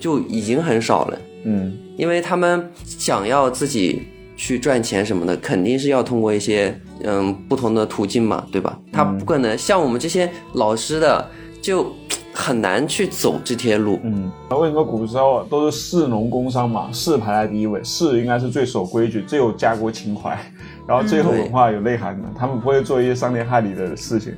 [0.00, 4.02] 就已经很少了，嗯，因为他们想要自己
[4.36, 8.76] 去赚钱什么的，肯定是要通过一些嗯不同的途径嘛，对吧？
[8.92, 11.24] 他不可能像我们这些老师的
[11.62, 11.94] 就
[12.32, 14.28] 很难去走这条路，嗯。
[14.50, 16.90] 为什么古时候都是士农工商嘛？
[16.92, 20.36] 士排在第一位，士应该是最守规矩、最有家国情怀，
[20.88, 24.34] 然后最有文化、有内涵的，他们不会做一些伤天害理的事情。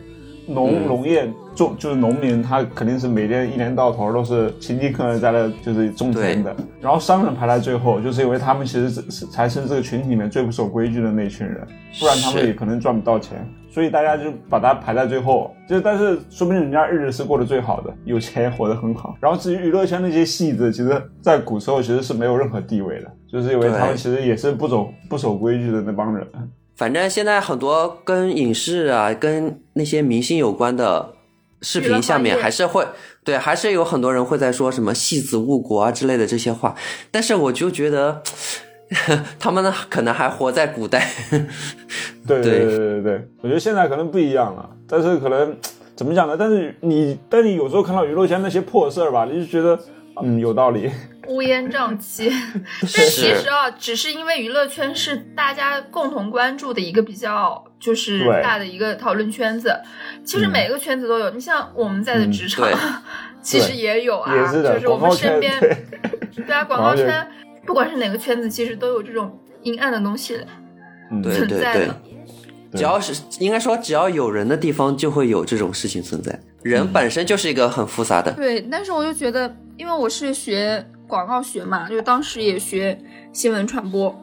[0.53, 6.55] 农农业种就是农民，他肯定是每天一年到头都是勤勤恳恳在那就是种田的。
[6.81, 11.67] 然后商人排在最后，就是因为他们其实是才是这个群体里面最不守规矩的那群人，
[11.99, 13.47] 不然他们也可能赚不到钱。
[13.71, 15.51] 所以大家就把它排在最后。
[15.67, 19.17] 就但是说明人家日子是过得最好的，有钱活得很好。
[19.19, 26.27] 然后至于娱乐圈那些戏子，其实在古时候其实是没有任何地位的，就是因为他们其实也是不走不守规矩的那帮人。
[26.77, 31.15] 反正现在很多跟影视啊、跟那些明星有关的
[31.61, 32.87] 视频下面，还是会
[33.25, 36.75] 对，还是有很多人会在说什么“戏子误国”啊之类的这些话。
[37.11, 38.23] 但是我就觉得，
[39.39, 41.09] 他们呢可能还活在古代。
[42.27, 44.69] 对 对对对对，我觉得现在可能不一样了。
[44.89, 45.57] 但是可能
[45.95, 46.37] 怎么讲呢？
[46.39, 49.79] 但是你，但你有时候看到娱乐圈那些破事儿吧，你就觉得
[50.23, 50.91] 嗯有道理。
[51.29, 52.31] 乌烟瘴气，
[52.81, 59.73] 但其实啊，只是因为娱乐圈是大家共同关注的一个比较就是大的一个讨论圈子。
[60.25, 62.69] 其实每个圈子都有，你像我们在的职场，
[63.41, 65.59] 其实也有啊，就是我们身边，
[66.35, 67.27] 对啊， 广告圈，
[67.65, 70.39] 不管是哪个圈子，其实都有这种阴暗的东西
[71.23, 72.01] 存在的。
[72.75, 76.41] 只要是应该说，只要有人的地方，就会有这种事情存在。
[76.63, 78.33] 人本身就是一个很复杂的。
[78.33, 80.85] 对，但是我就觉得，因为我是学。
[81.13, 82.99] 广告学嘛，就当时也学
[83.35, 84.19] 新闻传播，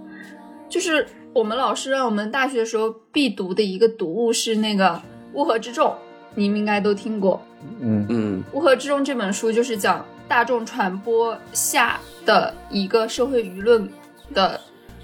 [0.67, 4.87] 就是我们老师让我们大学的时候必读的一个读物是那个
[5.33, 5.89] 《乌合之众》，
[6.33, 7.39] 你们应该都听过。
[7.79, 13.87] 嗯嗯，《乌合之众》这本书就是讲大众传播下的一个社会舆论
[14.33, 14.59] 的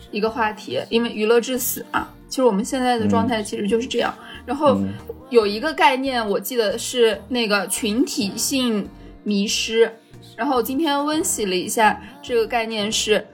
[0.09, 2.11] 一个话题，因为娱乐至死啊。
[2.27, 4.11] 其实我们现在的状态其实就是这样。
[4.43, 4.81] 然后
[5.29, 8.89] 有一个概念，我记得是那个群体性
[9.21, 9.93] 迷失。
[10.35, 13.25] 然后今天温习了一下这个概念，是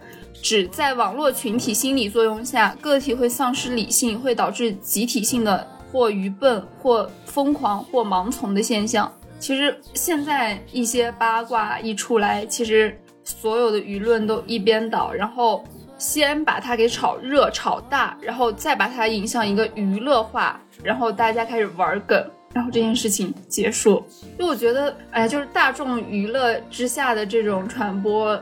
[0.41, 9.11] 指在网络群体心理作用下，个体会丧失理性，会导致集体性的或愚笨、或疯狂、或盲从的现象。
[9.39, 15.63] 其实现在一些八卦一出来，其实所有的舆论都一边倒，然后
[15.97, 22.23] 先把它给炒热、炒大，然后再把它引向一个娱乐化，然后大家开始玩梗，
[22.53, 24.03] 然后这件事情结束。
[24.37, 28.39] 就我觉得，哎，就是大众娱乐之下的这种传播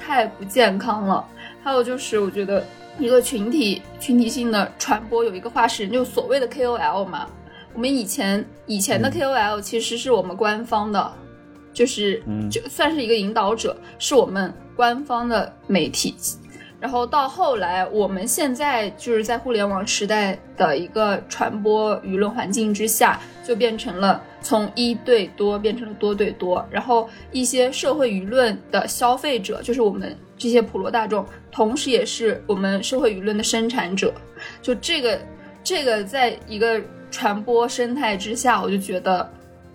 [0.00, 1.26] 太不健康了。
[1.62, 2.64] 还有就是，我觉得
[2.98, 7.28] 一个群体群体性的传播有一个化石人，就所谓的 KOL 嘛。
[7.74, 11.12] 我们以前以前的 KOL 其实是我们官方的，
[11.72, 16.14] 就是嗯就算是一个引导者，是我们官方的媒体。
[16.78, 26.64] 然后到后来，我们现在就是在互联网时代的一个传播舆论环境之下，就变成了从一对多变成了多对多。
[26.70, 34.12] 然后一些社会舆论的消费者，就是我们这些普罗大众，同时也是我们社会舆论的生产者。
[34.60, 35.18] 就这个
[35.64, 39.28] 这个，在一个传播生态之下，我就觉得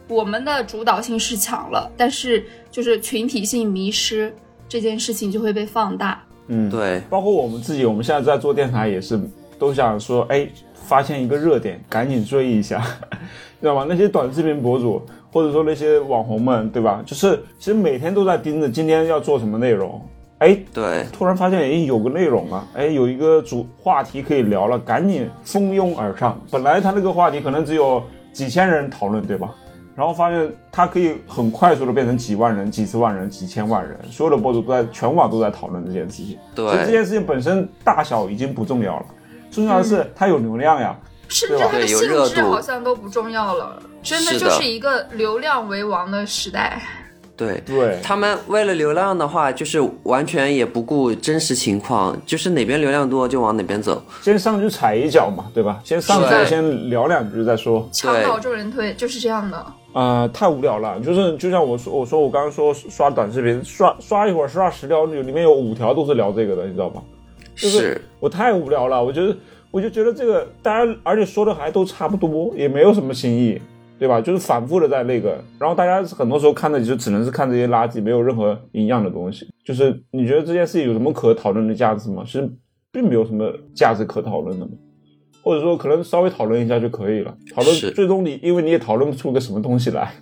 [0.08, 4.32] 我们的主导性是强了，但是就是群体性迷失
[4.70, 6.24] 这件事情就会被放大。
[6.54, 9.18] 嗯，对，包括我们自己，我们现在在做电台也是，
[9.58, 12.86] 都想说，哎，发现一个热点， 赶紧追一下，
[13.62, 13.86] 知道吗？
[13.88, 17.02] 那些短视频博主，或者说那些网红们，对吧？
[17.06, 20.02] 就是其实每天都在盯着今天要做什么内容，
[20.40, 26.38] 哎，对，突然发现，哎，有个内容了，哎，有一个主话题可以聊了，赶紧蜂拥而上。
[26.52, 29.56] 本来他那个话题可能只有几千人讨论，对吧？
[29.96, 36.38] 然后发现它可以很快速的变成几万人、几十万人、几千万人，所有的博主都在全网都在讨论这件事情。
[36.56, 39.06] 对所以这件事情本身大小已经不重要了，
[39.52, 40.98] 重要的是它有流量呀。
[41.28, 46.82] 甚至对的性对有热度质好像都不重要了，真的就是一个流量为王的时代。
[47.38, 47.64] 对。
[47.66, 54.04] 对，他们为了流量的话，就是完全也不顾真实情况，就是哪边流量多就往哪边走。
[54.22, 55.80] 先上去踩一脚嘛，对吧？
[55.86, 57.88] 先上去对先聊两句再说。
[57.94, 59.66] 墙倒众人推，就是这样的。
[59.94, 67.04] 啊、太无聊了，就是就像我说，我说我刚刚说刷短视频，刷刷一会儿刷十条，里面有五条都是聊这个的，你知道吧？
[67.56, 69.36] 就是是，我太无聊了，我觉得
[69.70, 73.62] 我就觉得这个大家，而且说的还都差不多，也没有什么新意，
[74.00, 74.22] 对吧？
[74.22, 79.48] 就是反复的在那个，然后大家很多时候看的就只能是看这些垃圾，没有任何营养的东西。
[79.64, 82.24] 就是你觉得这件事情有什么可讨论的价值吗？
[82.26, 82.50] 其实
[82.92, 84.72] 并没有什么价值可讨论的嘛。
[85.44, 87.36] 或者说，可能稍微讨论一下就可以了。
[87.54, 90.14] 讨论最终你，因为你也讨论不出个什么东西来，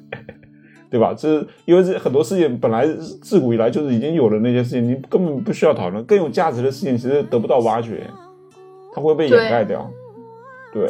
[0.90, 1.14] 对吧？
[1.18, 2.88] 这是因为这很多事情本来
[3.22, 6.04] 自古以来就是已经有的那些事情，你根本不需要讨论。
[6.06, 8.10] 更有价值的事情其实得不到挖掘，
[8.94, 9.90] 它会被掩盖掉。
[10.72, 10.88] 对，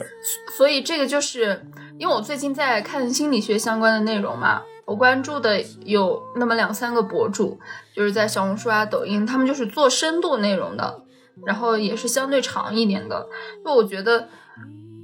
[0.58, 1.62] 所以这个就是
[1.98, 7.58] 因为我最近在看心理学相关的内容嘛，我关注的有那么两三个博主，
[7.96, 11.02] 就是在小红书啊、抖音，他们就是做深度内容的，
[11.46, 13.28] 然后也是相对长一点的。
[13.64, 14.28] 就我觉得，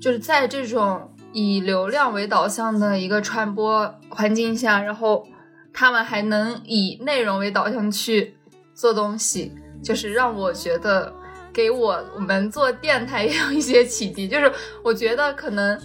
[0.02, 5.28] 就是在这种以流量为导向的一个传播环境下，然后
[5.74, 8.38] 他们还能以内容为导向去
[8.74, 9.52] 做东西，
[9.84, 11.14] 就是让我觉得
[11.54, 14.28] 给我我们做电台也有一些启迪。
[14.28, 14.52] 就是
[14.84, 15.78] 我觉得可能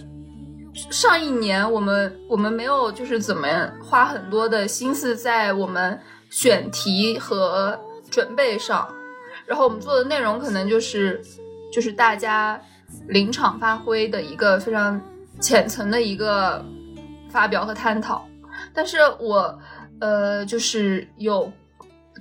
[0.73, 3.47] 上一年我们我们没有就是怎么
[3.83, 5.99] 花很多的心思在我们
[6.29, 7.77] 选题和
[8.09, 8.87] 准备上，
[9.51, 11.21] 然后我们做的内容可能就是
[11.73, 12.57] 就是大家
[13.09, 14.99] 临场发挥的一个非常
[15.41, 16.63] 浅层的一个
[17.29, 18.25] 发表和探讨。
[18.73, 19.59] 但是我
[19.99, 21.51] 呃就是有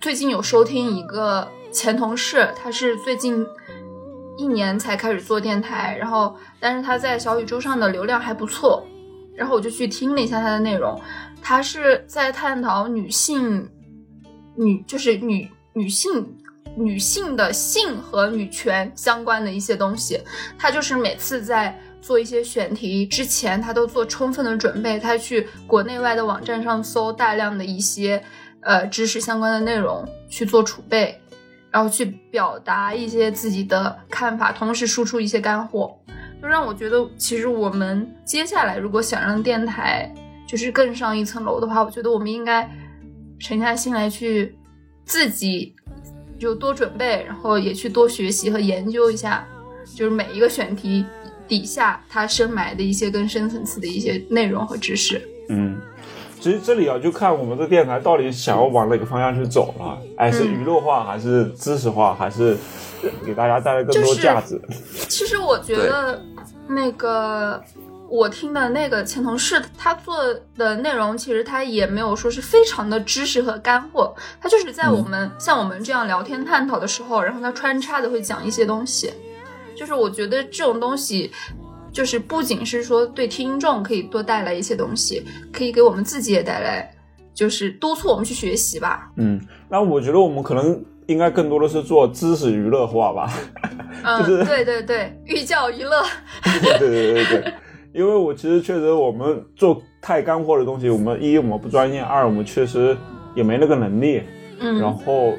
[0.01, 3.47] 最近有收听一个前同事，他是最近
[4.37, 8.85] 一年才开始做电台，然后但是他在小宇宙上的流量还不错，
[9.37, 11.01] 然后我就去听了一下他的内容，
[11.41, 13.71] 他是在探讨女性
[14.57, 16.37] 女就是女女性。
[16.77, 20.21] 女性的性和女权相关的一些东西，
[20.59, 28.23] 他就是每次在做一些选题之前，他都做充分的准备，他去国内外的网站上搜大量的一些
[28.61, 31.21] 呃知识相关的内容去做储备，
[31.71, 35.95] 然后去表达一些自己的看法，同时输出一些干货，
[36.41, 40.11] 就让我觉得，其实我们接下来如果想让电台
[40.49, 42.69] 就是更上一层楼的话，我觉得我们应该
[43.39, 44.57] 沉下心来去
[45.05, 45.75] 自己
[46.41, 49.47] 就多准备，然后也去多学习和研究一下，
[49.95, 51.05] 就是每一个选题
[51.47, 55.21] 底下它深埋的一些更深层次的一些内容和知识。
[55.51, 55.79] 嗯，
[56.41, 59.99] 其实这里啊，就看我们的电台到底想要往哪个方向去走了。
[60.17, 62.57] 哎，是娱乐化，还是知识化，还是
[63.27, 64.59] 给大家带来更多就是价值？
[65.11, 66.23] 其实我觉得
[66.67, 67.63] 那个
[68.11, 70.17] 我听的那个前同事，他做
[70.57, 79.13] 的内容其实他也没有说是非常的知识和干货，他就是在我们、像我们这样聊天探讨的时候，然后他穿插的会讲一些东西，
[79.77, 81.31] 就是我觉得这种东西。
[81.93, 86.89] 就是不仅是说对听众可以多带来一些东西，可以给我们自己也带来，
[87.35, 89.11] 就是督促我们去学习吧。
[89.17, 93.33] 嗯，那我觉得我们可能应该更多的是做知识娱乐化吧。
[94.07, 96.01] 嗯，就是对对对，寓教于乐。
[96.79, 97.55] 对对对对对，
[97.93, 102.97] 因为我其实确实我们做太干货的东西，我们一我们不专业，二我们确实
[103.35, 104.23] 也没那个能力，
[104.61, 105.33] 嗯，然后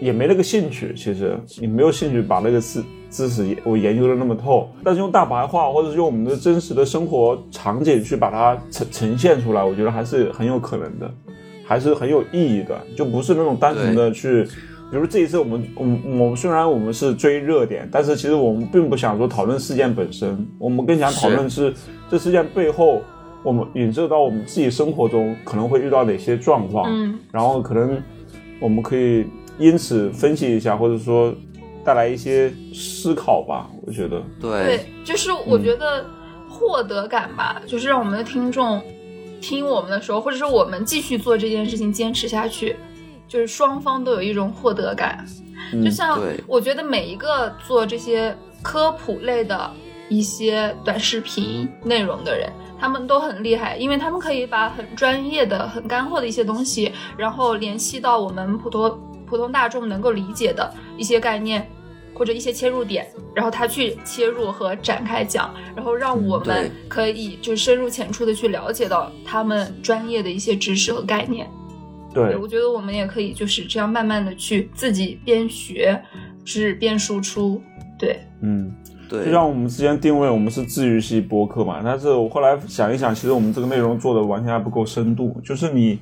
[0.00, 0.92] 也没那个兴趣。
[0.94, 11.08] 其实你没有兴趣把那个知知识我研究的那么透，但是用大白话或者是用我们的真实的生活场景去把它呈呈现出来，我觉得还是很有可能的，
[11.64, 14.46] 还是很有意义的，就不是那种单纯的去。
[14.92, 21.72] 比如这一次我们，我们我们虽然我们是追热点，但是其实我们并不想说讨论事件本身，我们更想讨论是
[22.10, 23.00] 这事件背后，
[23.42, 28.02] 我们引射到我们自己生活中可能会遇到哪些状况，嗯，然后可能
[28.60, 29.24] 我们可以
[29.58, 31.34] 因此分析一下，或者说
[31.82, 33.70] 带来一些思考吧。
[33.86, 36.04] 我觉得，对对，就是我觉得
[36.50, 38.78] 获得感吧，就是让我们的听众
[39.40, 42.76] 听我们的时候，或者是我们继续做这件事情，坚持下去，
[43.28, 45.24] 就是双方都有一种获得感。
[45.72, 49.70] 嗯就像我觉得每一个做这些科普类的
[50.08, 61.66] 一些短视频内容的人，他们都很厉害，因为他们可以把很专业的、很干货的一些东西，然后联系到我们普通普通大众能够理解的一些概念。
[62.14, 71.50] 或者一些切入点，然后他去切入和展开讲，然后让我们可以就深入浅出的去了解到他们专业的一些知识和概念。
[72.14, 76.00] 对我觉得我们也可以就是这样慢慢的去自己边学，
[76.44, 77.60] 是边输出。
[77.98, 78.74] 对，嗯。
[79.08, 85.38] 对，就像我们之前定位我们是治愈系播客嘛，但是我后来想一想，其实我们这个内容做的完全还不够深度。
[85.44, 85.98] 就是你，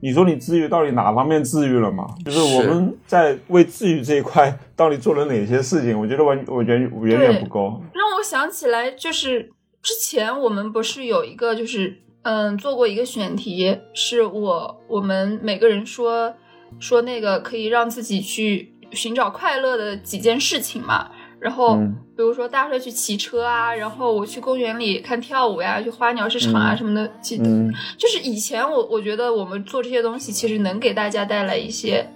[0.00, 2.08] 你说你治愈到底哪方面治愈了嘛？
[2.24, 5.96] 就是我们在为治愈这一块到底做了哪些事情？
[5.96, 7.80] 我觉得完，我觉得远远不够。
[7.94, 16.34] 让我想起来，就是之前我们不是有一个就是嗯做过一个选题，是我我们每个人说
[16.78, 21.10] 说那个可以让自己去寻找快乐的几件事情嘛。
[21.38, 27.10] 然后，嗯比如说大家说去骑车啊，然后我去公园里看跳舞呀，去花鸟市场啊嗯什么的。
[27.22, 32.06] 其嗯就是以前我我觉得我们做这些东西，其实能给大家带来一些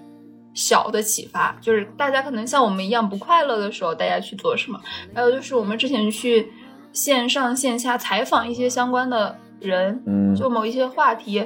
[0.52, 4.78] 小的启发，就是大家可能像我们一样不快乐的时候，大家去做什么。
[5.14, 6.52] 还有就是我们之前去
[6.92, 11.44] 线上线下采访一些相关的人，嗯就某一些话题。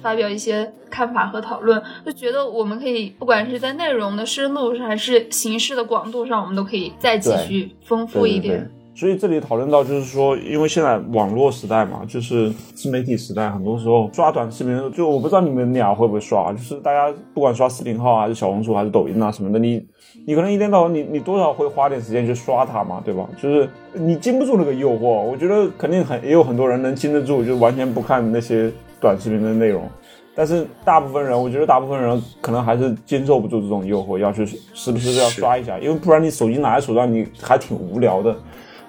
[0.00, 8.54] 发表一些看法和讨论，就觉得我们可以，不管是在内容的深度上，还是形式的广度上，我们都可以再继续丰富一点。
[8.54, 19.82] 对对对所以这里讨论到就是说，因为现在网络时代嘛，就是自媒体时代，很多时候刷短视频，就我不知道你们俩会不会刷，就是大家不管刷视频号还是小红书还是抖音啊什么的，你
[20.26, 23.26] 你可能一天到晚你你多少会花点时间去刷它嘛，对吧？
[23.42, 28.70] 就是你经不住那个诱惑，我觉得肯定很也有很多人能经得住，就完全不看那些
[29.00, 29.88] 短视频的内容。
[30.34, 38.36] 但是大部分人，我觉得大部分人可能还是经受不住这种诱惑，要去时不时要刷一下，因为不然你手机拿在手上，你还挺无聊的。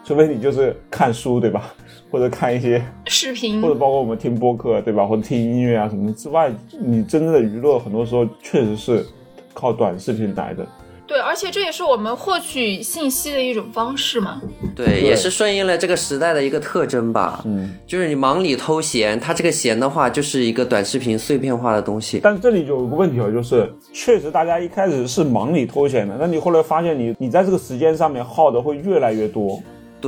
[0.03, 1.73] 除非你就是看书，对吧？
[2.11, 5.03] 或者看一些，视频或者包括我们听播客，对吧？
[5.05, 9.03] 或者听音乐啊什么之外，你真正的娱乐很多时候确实是
[9.53, 10.63] 靠短视频来的。
[11.07, 14.39] 对，而且这也是我们获取信息的一种方式嘛。
[14.75, 17.41] 对，也是顺应了这个时代的一个特征吧。
[17.45, 22.19] 嗯，就是你忙里偷闲，它这个闲的话就是一个短视频碎片化的东西。
[22.23, 29.59] 但这里就有个问题啊，就是确实大家一开始是忙里偷闲的，那你后来发现你你在这个时间上面耗的会越来越多。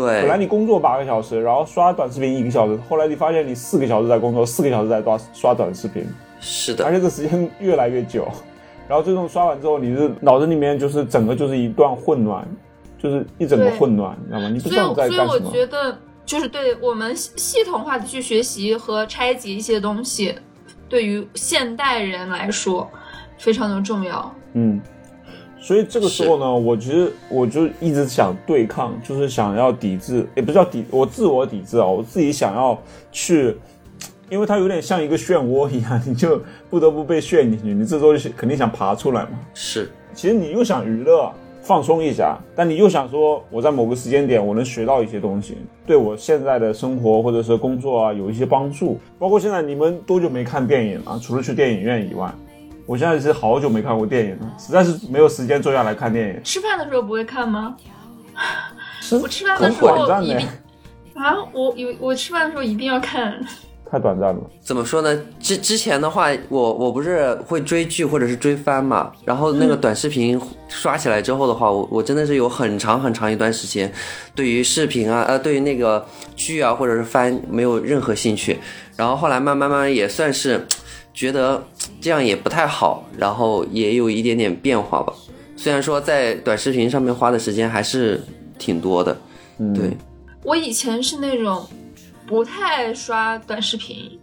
[0.01, 6.05] 本来，你工作八个小时，然后刷短视频一个小时，后来你发现你四个小时在工作，四个小时在刷刷短视频，
[6.39, 8.27] 是的而，且这时间越来越久，
[8.87, 12.45] 然后最终刷完之后，你是脑子里面就是整个就是一段混乱，
[12.97, 14.49] 就是一整个混乱，你知道吗？
[14.49, 15.51] 你不所以，知道你在所以我干什么。
[15.51, 20.35] 觉得，就是对我们系系统化的去学习和拆解一些东西，
[20.89, 22.89] 对于现代人来说
[23.37, 24.33] 非常的重要。
[24.53, 24.81] 嗯，
[25.65, 32.79] 所以这个时候呢，我其实我就一直想对抗，就是想要抵制，也不叫抵，我自我抵制啊，我自己想要
[33.11, 33.57] 去，
[34.29, 36.39] 因为它有点像一个漩涡一样，你就
[36.69, 39.29] 不得不被陷进去，你这时候就肯定想爬出来嘛。
[39.55, 41.31] 是其实你又想娱乐
[41.63, 45.57] 放松一下，但你又想说我在某个时间点我能学到一些东西，
[45.87, 48.99] 对我现在的生活或者是工作啊有一些帮助。
[49.17, 51.19] 包括现在你们多久没看电影了？
[51.19, 52.31] 除了去电影院以外，
[52.85, 56.43] 我现在是好久没看过电影了，实在是没有时间坐下来看电影。
[56.43, 57.75] 吃饭的时候不会看吗？
[59.01, 60.47] 是 我吃饭的很时候短暂的一定，
[61.15, 63.39] 啊，我有我吃饭的时候一定要看。
[63.89, 64.41] 太短暂了。
[64.61, 65.21] 怎么说呢？
[65.39, 73.89] 之之前的话，我我不是会追剧或者是追番嘛，然后那个短视频刷起来之后的话，我我真的是有很长很长一段时间，
[74.33, 76.03] 对于视频啊，呃，对于那个
[76.35, 78.59] 剧啊或者是番没有任何兴趣，
[78.97, 80.65] 然后后来慢慢慢慢也算是
[81.15, 81.65] 觉得
[82.01, 85.13] 这样也不太好，然后也有一点点变化吧。
[85.55, 88.21] 虽然说在短视频上面花的时间还是
[88.59, 89.17] 挺多的，
[89.57, 89.97] 嗯，对，
[90.43, 91.65] 我以前是那种
[92.27, 94.19] 不太爱刷短视频，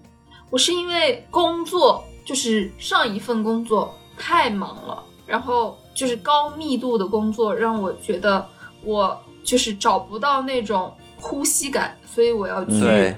[0.51, 8.47] 我是因为工作，就是上一份工作太忙了，然后就是高密度的工作让我觉得
[8.85, 13.15] 我就是找不到那种呼吸感，所以我要去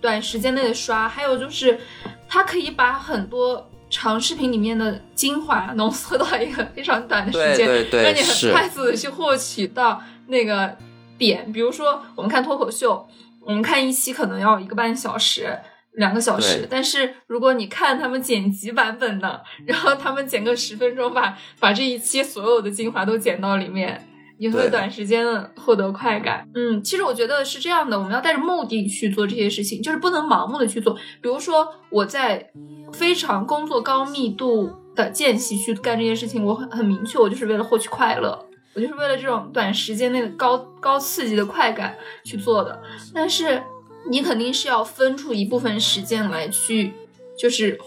[0.00, 1.08] 短时间内的刷。
[1.08, 1.80] 还有就是，
[2.28, 10.76] 它可以把很多长视频里面的精华浓缩到一个非常短的时间，对对对让你很快速的去获取到那个
[11.16, 11.52] 点。
[11.52, 13.06] 比如说，我们看脱口秀，
[13.40, 15.58] 我们看一期可能要一个半小时。
[15.96, 24.04] 两个小时，但是如果你看他们剪辑版本的，然后他们剪个十分钟把把这一期所有的精华都剪到里面，
[24.44, 26.46] 你会短时间的获得快感。
[26.54, 30.92] 嗯，其实我觉得是这样的，我们要带着目的去做这些事情，就是不能盲目的去做。
[31.22, 32.50] 比如说我在
[32.92, 38.38] 非常工作高密度的间隙去干这件事情，我很很明确，我就是为了获取快乐，
[38.74, 42.82] 我就是为了这种短时间内的高高刺激的快感去做的。
[43.14, 43.62] 但是
[44.10, 46.92] 你肯定是要分出一部分时间来去，
[47.38, 47.78] 就是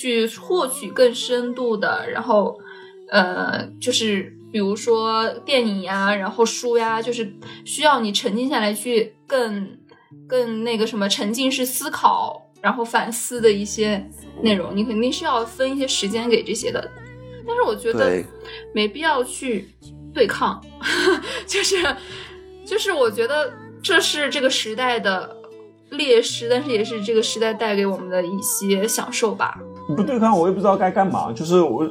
[0.00, 2.58] 去获取更深度的，然后
[3.10, 7.32] 呃，就是比如说电影呀，然后书呀，就是
[7.64, 9.78] 需要你沉浸下来去更
[10.26, 14.08] 更那个什么沉浸式思考，然后反思的一些
[14.42, 16.90] 内容，你肯定是要分一些时间给这些的。
[17.46, 18.22] 但是我觉得
[18.74, 19.68] 没必要去
[20.12, 20.62] 对抗，
[21.46, 21.76] 就是
[22.64, 25.36] 就是我觉得这是这个时代的
[25.90, 29.58] 劣势，但是也是这个时代带给我们的一些享受吧。
[29.88, 31.32] 你不对抗，我也不知道该干嘛。
[31.32, 31.90] 就是我，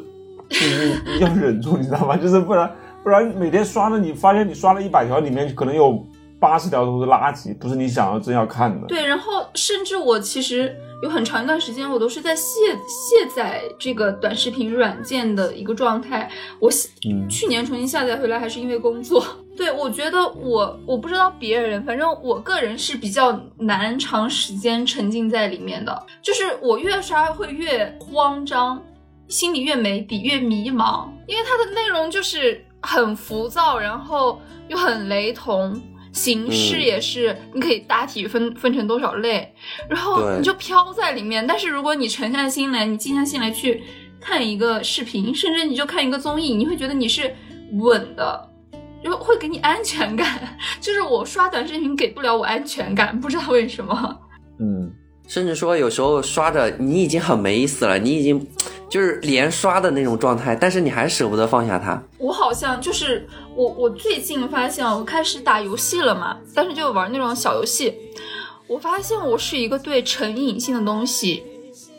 [0.49, 2.15] 你你要忍住，你知道吗？
[2.17, 2.71] 就是不然
[3.03, 6.05] 不然每天刷的，你发现你刷了一百条，里面可能有
[6.39, 8.87] 八十条都是垃圾，不是你想要真要看的。
[8.87, 12.43] 对，然后甚至我其实有很长一段时间，我都是在卸
[12.87, 16.29] 卸载这个短视频软件的一个状态。
[16.59, 16.69] 我
[17.07, 19.23] 嗯去年重新下载回来，还是因为工作。
[19.57, 26.05] 对，我觉得我我不知道别人，反正我个人是比较难长时间沉浸在里面的。
[26.21, 28.79] 就是我越刷会越慌张，
[29.27, 35.81] 心里越没底，越迷茫，因为它的内容就是很浮躁，然后又很雷同。
[36.13, 39.53] 形式嗯也是，你可以大体分分成多少类，
[39.87, 41.45] 然后你就飘在里面。
[41.45, 43.83] 但是如果你沉下心来，你静下心来去
[44.19, 47.35] 看一个视频，甚至你就看一个综艺，你会觉得你是
[47.73, 48.49] 稳的，
[49.03, 50.57] 就会给你安全感。
[50.81, 54.19] 就是我刷短视频给不了我安全感，不知道为什么。
[54.59, 54.91] 嗯，
[55.27, 58.43] 甚至说有时候刷着你已经很没意思了，你已经
[58.89, 62.01] 就是连刷的那种状态，但是你还舍不得放下它。
[62.17, 67.93] 我好像就是我，我最近发现我开始打游戏了嘛，但是就玩那种小游戏。
[68.67, 71.43] 我发现我是一个对成瘾性的东西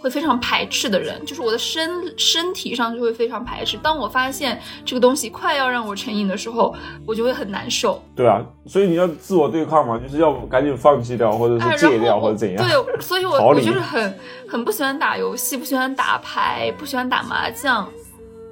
[0.00, 3.76] 会非常排斥的人，就是我的身身体上就会非常排斥。
[3.78, 6.74] 当我发现这个东西快要让我成瘾的时候，
[7.06, 8.02] 我就会很难受。
[8.14, 12.56] 对啊，所以你要自我对抗嘛，就是要赶紧放弃掉，或者哎，是戒掉，或者怎样。
[12.64, 14.18] 对，所以我我就是很
[14.48, 17.88] 很不喜欢打游戏，不喜欢打牌，不喜欢打麻将。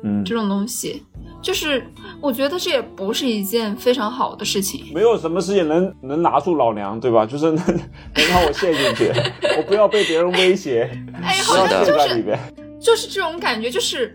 [0.02, 1.02] 嗯，这种东西，
[1.46, 1.86] 就是
[2.20, 4.92] 我觉得这也不是一件非常好的事情。
[4.92, 7.24] 没有什么事情能能拿住老娘，对吧？
[7.24, 9.12] 就是能能让我陷进去，
[9.56, 10.90] 我不要被别人威胁，
[11.22, 12.36] 哎，好像就是。
[12.80, 14.12] 就是这种感觉，就是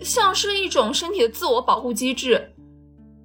[0.00, 2.40] 像是一种身体的自我保护机制。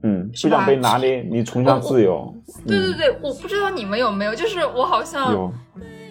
[0.02, 2.34] 嗯，不想被拿捏，你崇尚自由。
[2.66, 5.54] 嗯，对对对，我不知道你们有没有，就是我好像有。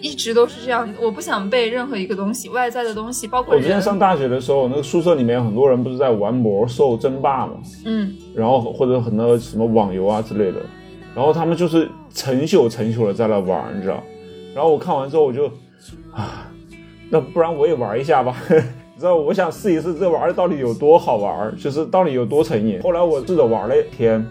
[0.01, 7.53] 一直都是这样，我不想被任何一个东西，外在的东西，包括，我之前上大学的时候，那个宿舍里面很多人不是在玩魔兽争霸嘛，
[7.85, 10.59] 嗯，然后或者很多什么网游啊之类的，
[11.15, 14.01] 然后他们就是成宿成宿的在那玩，你知道？
[14.53, 15.45] 然后我看完之后我就
[16.11, 16.51] 啊，
[17.09, 18.35] 那不然我也玩一下吧。
[18.49, 22.81] 你知道，我想试一试这玩意儿到底有多好玩，就是到底有多成瘾。
[22.81, 24.25] 后来我试着玩了一天，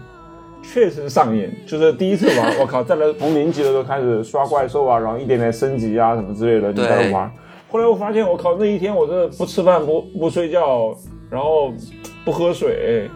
[0.61, 1.49] 确实上瘾。
[1.65, 7.31] 就是第一次玩， 我靠，在那从零级的时候开始刷怪兽啊，然后一点点升级啊什么之类的，你在那玩。
[7.69, 10.95] 后来我发现，我靠，那一天我这不吃饭不不睡觉，
[11.29, 11.73] 然后
[12.23, 13.09] 不喝水，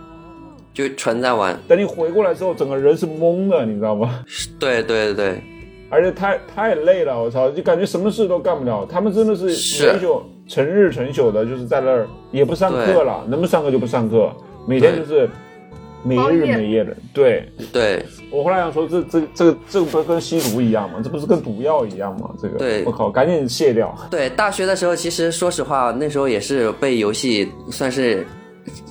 [0.73, 4.23] 就纯在玩，等你回过来之后，整个人是懵的，你知道吗？
[4.59, 5.41] 对对对，
[5.89, 8.85] 而且太太累了，我操，就感觉什么事都干不了。
[8.85, 14.29] 他们真的是是连宿成日成宿的，就是在那儿也不上课了，能不上课就不上课，
[14.67, 15.29] 每天就是
[16.03, 16.95] 没日每夜的。
[17.13, 20.99] 对对我后来想说，这这这个这个不是跟吸毒一样吗？
[21.03, 22.29] 这不是跟毒药一样吗？
[22.41, 23.95] 这个，对我靠，赶紧卸掉。
[24.09, 28.25] 对，大学的时候，其实说实话，那时候也是被游戏算是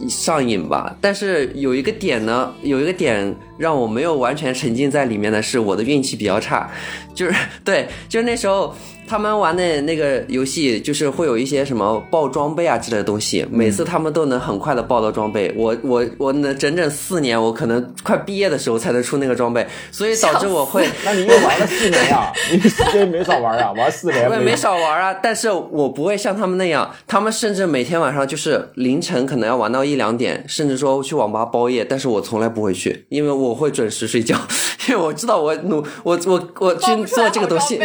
[0.09, 0.97] 上瘾吧。
[1.01, 6.71] 但是有一个点呢，有一个点让我没有完全沉浸在里面的是我的运气比较差，
[7.15, 7.35] 就是
[7.65, 8.75] 对，就是那时候
[9.11, 15.53] 他们玩的那个游戏就是会有一些什么爆装备啊之类的东西，每次他们都能很快的爆到装备。
[15.57, 22.33] 我我我能整整四年，我可能快毕业的时候才能出那个装备，所以导致我会 那你又玩了四年呀？
[22.53, 25.13] 你时间没少玩啊，玩四年我也没少玩啊。
[25.21, 31.85] 但是我不会像他们那样，他们甚至每天晚上就是凌晨可能要玩到一两点，甚至说去网吧包夜。
[31.85, 34.39] 但是我从来不会去，因为我会准时睡觉，
[34.89, 37.77] 因为我知道我努我我我去做这个东西，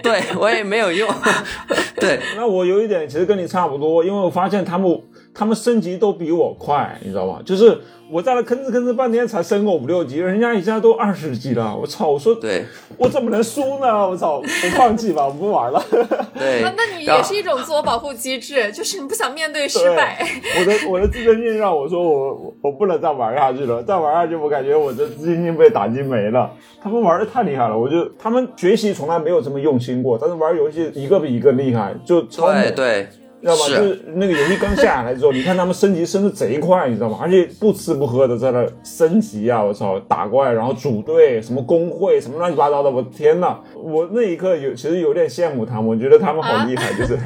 [0.00, 1.08] 对我也没有用。
[1.96, 5.00] 对，那我有一点其实跟你差不多，因为我发现他们
[5.40, 7.40] 他们升级都比我快，你知道吗？
[7.46, 7.78] 就是
[8.10, 11.74] 我在那吭哧吭哧半天才升个五六级，人家一下都二十级了。
[11.74, 12.08] 我操！
[12.08, 12.66] 我说对，
[12.98, 14.06] 我怎么能输呢？
[14.06, 14.34] 我操！
[14.44, 14.44] 我
[14.76, 15.82] 放弃吧，我不玩了。
[16.34, 20.22] 对，那那你也是一种自我保护机制， 就是你不想面对失败。
[20.58, 26.50] 我的我的自尊心让我说我我我不能再玩下去了，再玩下去我感觉我的自信心被打击没了。
[26.82, 32.60] 他们玩的太厉害了，我就他们学习从来没有这么用心过，但是玩游戏一个比一个厉害，就超猛。
[32.60, 33.08] 对对。
[33.42, 33.66] 知道吧？
[33.68, 37.18] 就是那个游戏刚下来之后， 你看他们升级升的贼快，你知道吗？
[37.20, 39.62] 而且不吃不喝的在那升级啊！
[39.62, 43.58] 我操，打怪，然后组队，什么工会，什么乱七八糟的，我天呐！
[43.74, 47.18] 我那一刻有其实有点羡慕他们，我觉得他们好厉害，就是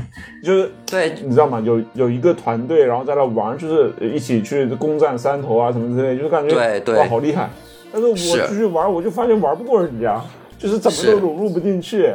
[0.42, 1.60] 就是对，你知道吗？
[1.64, 7.50] 有有一个团队，然后在那玩，就是一起去攻占山头啊什么之类，就是感觉对对哇好厉害。
[7.92, 10.20] 但是我出去玩，我就发现玩不过人家，
[10.58, 12.12] 就是怎么都融入不进去。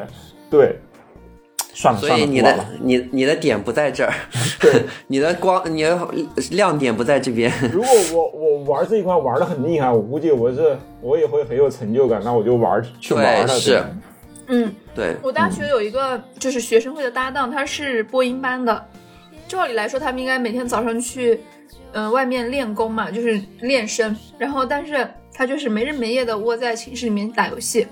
[0.49, 0.75] 对。
[1.73, 4.13] 算了，所以你的你你的点不在这儿，
[4.59, 5.97] 对，你的光你的
[6.51, 7.51] 亮点不在这边。
[7.71, 13.47] 如果我我玩这一块玩的很厉害，我估计我是我也会很有成就感，那我就玩去玩了。
[13.47, 13.81] 是，
[14.47, 15.15] 嗯，对。
[15.21, 18.85] 我大学有一个就是学生会的搭档，他是播音班的，
[19.47, 21.39] 照理来说他们应该每天早上去
[21.93, 27.87] 嗯外面练功嘛，就是练声，然后但是他就是没日没夜的窝在寝室里面打游戏，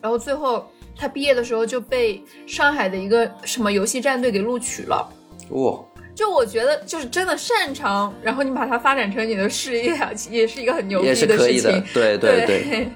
[0.00, 0.66] 然后最后。
[0.98, 5.08] 他毕业的时候就被上海的一个什么游戏战队给录取了，
[5.50, 5.78] 哇！
[6.12, 11.84] 就我觉得就是真的擅长，然后你把它发展成你的事业啊，也是一个很牛逼的事情。
[11.94, 12.88] 对 对对。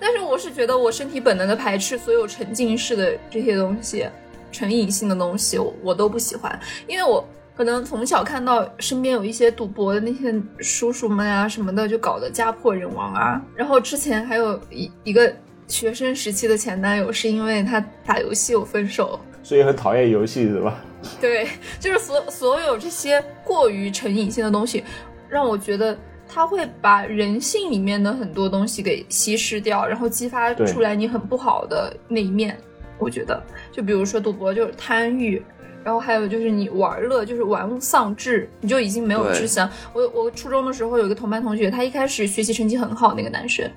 [0.00, 4.06] 但是我是觉得我身体本能的排斥所有沉浸式的这些东西，
[4.50, 7.22] 成瘾性的东西我都不喜欢，因为我
[7.54, 13.38] 可能从小看到身边有一些赌博的那些叔叔们啊什么的，就搞得家破人亡啊。
[13.54, 15.30] 然后之前还有一一个。
[15.68, 20.82] 学生时期的前男友是因为他打游戏有分手，所以很讨厌游戏是吧？
[21.20, 21.48] 对，
[21.78, 24.82] 就是所所有这些过于成瘾性的东西，
[25.28, 25.96] 让我觉得
[26.28, 32.56] 他会把人性里面的很多东西给稀释掉，然后激发出来你很不好的那一面。
[32.98, 33.40] 我觉得，
[33.70, 35.40] 就比如说赌博就是贪欲，
[35.84, 39.70] 然后还有就是你玩乐就是玩物丧志，你就已经没有志向。
[39.92, 43.70] 我我初中的时候有一个同班同学，他一开始学习成绩很好，那个男生，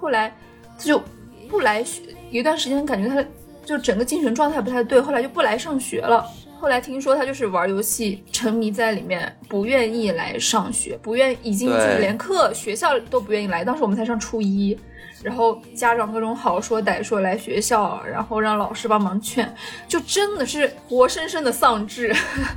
[0.00, 0.34] 后来
[0.78, 1.02] 他就。
[1.54, 2.02] 不来学，
[2.32, 3.24] 有一段时间感觉他
[3.64, 6.26] 就整个精神状态不太对，后来就不来上学了。
[6.58, 13.62] 后来听说他就是玩游戏沉迷在里面，不愿意来上学，不愿已经就是连课学校都不愿意来。
[13.62, 14.76] 当时我们才上初一，
[15.22, 19.54] 然后家长各种好说歹说来学校，然后让老师帮忙劝，
[19.86, 22.12] 就真的是活生生的丧志。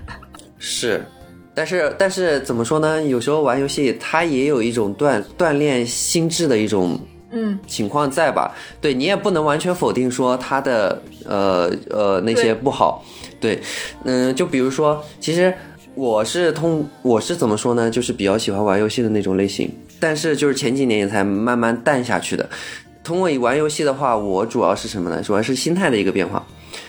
[0.58, 1.06] 是，
[1.54, 3.00] 但是但是怎么说呢？
[3.04, 7.00] 有时候玩游戏它也有一种锻锻炼心智的一种。
[7.40, 8.52] 嗯，情况在吧？
[8.82, 13.04] 对你也不能完全否定说他的呃呃那些不好，
[13.40, 13.62] 对，
[14.06, 15.54] 嗯，就比如说，其实
[15.94, 17.92] 我是通我是怎么说呢？
[17.92, 19.70] 就是比较喜欢玩游戏的那种类型，
[20.00, 22.50] 但是就是前几年也才慢慢淡下去的。
[23.04, 25.22] 通过玩游戏的话，我主要是什么呢？
[25.22, 26.46] 主要是心态的一个变化，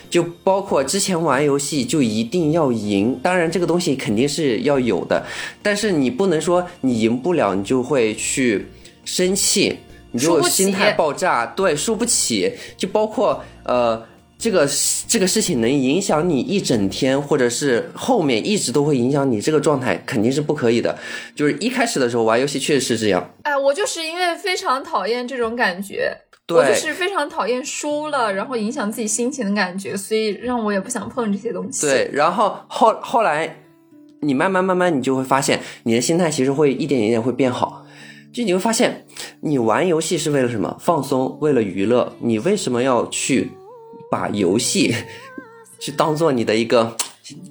[0.09, 5.23] 就包括之前玩游戏就一定要赢，当然这个东西肯定是要有的，
[5.61, 8.65] 但是你不能说你赢不了，你就会去
[9.05, 9.77] 生气。
[10.11, 14.01] 你就心态爆炸，对，输不起，就包括呃，
[14.37, 14.67] 这个
[15.07, 20.97] 这个事情能影响你一整天，或者是后面一直都会影响你这个状态，肯定是不可以的。
[21.35, 23.33] 就是一开始的时候玩游戏确实是这样。
[23.43, 26.11] 哎，我就是因为非常讨厌这种感觉，
[26.47, 31.85] 我就是非常讨厌输了然后影响自己心情的感觉，所以让我也不想碰这些东西。
[31.85, 33.61] 对，然后后后来
[34.21, 37.85] 你慢慢慢慢你就会发现，你的心态其实会一点一点会变好。
[38.31, 39.05] 就你会发现，
[39.41, 40.77] 你玩游戏是为了什么？
[40.79, 42.15] 放松，为了娱乐。
[42.19, 43.51] 你为什么要去
[44.11, 44.93] 把游戏
[45.79, 46.95] 去当做你的一个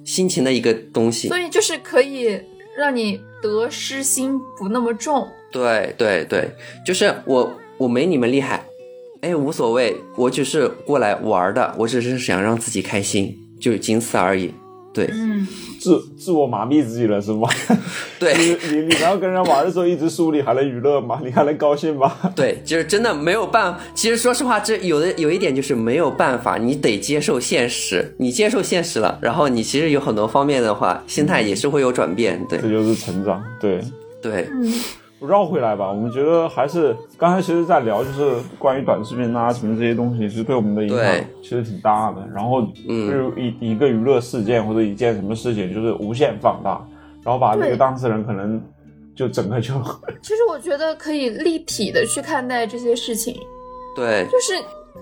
[0.05, 1.27] 心情的一个东西？
[1.27, 2.41] 所以就是可以
[2.77, 5.27] 让你得失心不那么重。
[5.51, 6.49] 对对对，
[6.85, 8.63] 就是我我没你们厉害，
[9.21, 14.53] 哎，无所谓，我只是过来玩的，我只是想让自己开心，就仅此而已。
[14.91, 15.47] 对嗯，
[15.79, 17.47] 自自我麻痹自己了是吗？
[18.19, 21.19] 对 你你你然后跟人家玩的时候一直输，你还能娱乐吗？
[21.23, 22.11] 你还能高兴吗？
[22.35, 23.79] 对，就是真的没有办法。
[23.93, 28.13] 其实说实话，这有的有一点就是没有办法，你得接受现实。
[28.17, 32.43] 你接受现实了，然后你其实有很多方面的话，心态也是会有转变。
[32.49, 33.79] 对这就是成长，对。
[34.21, 34.45] 对
[35.21, 42.25] 绕回来吧，我们觉得还是刚才其实在聊，就是关于短视频啊什么这些东西，其实对我们的影响其实挺大的。
[42.33, 46.81] 然后，嗯就是一一个娱乐事件或者一件什么事情，就是无限放大，
[47.23, 48.61] 然后把这个当事人可能
[49.15, 49.73] 就整个就
[50.21, 53.37] 其实我觉得可以立体的去看待这些事情，
[53.95, 54.25] 对。
[54.31, 54.53] 就是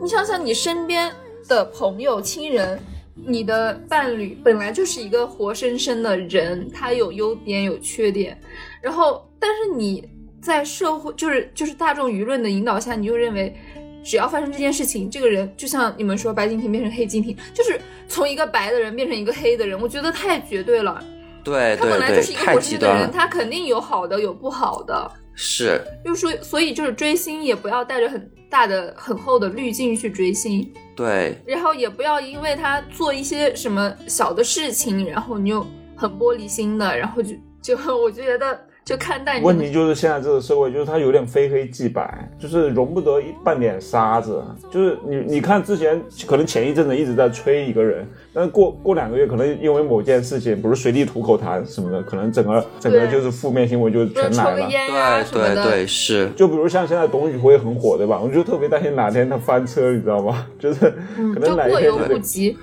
[0.01, 1.11] 你想想，你身边
[1.47, 2.79] 的朋友、亲人，
[3.25, 8.39] 你的伴侣本来就是一个活生生的人，他有优点有缺点，
[8.81, 10.07] 然后但是你
[10.41, 13.55] 在社会就是就是大众舆论的引导下，你就认为。
[14.03, 21.03] 只要发生这件事情，这个人就像你们说白敬亭变成黑敬亭，就是从一个白的人变成一个黑的人，我觉得太绝对了。
[21.43, 25.11] 对他本来就是一，个活生生的人，他肯定有好的有不好的。
[25.37, 25.79] 是。
[26.03, 31.37] 就是说，所以就是追星也不要带着很大的、很厚的滤镜去追星，对。
[31.45, 35.65] 然后也不要因为他做一些什么小的事情，然后你又
[35.95, 44.41] 很玻璃心的，然后就就 我就觉得就看待你问题就是现在这个社会，就是它有点非黑即白，就是容不得一半点沙子。
[44.71, 54.65] 就是你你看之前可能前一阵子一直在吹一个人，但是过过两个月，可能因为某件事情，比如随地吐口痰什么的，可能整个整个就是负面新闻就全来了。
[54.95, 58.17] 啊对，对对是，就比如像现在董宇辉很火，对吧？
[58.23, 60.47] 我就特别担心哪天他翻车，你知道吗？
[60.57, 62.57] 就是嗯，可能哪一天过犹不及。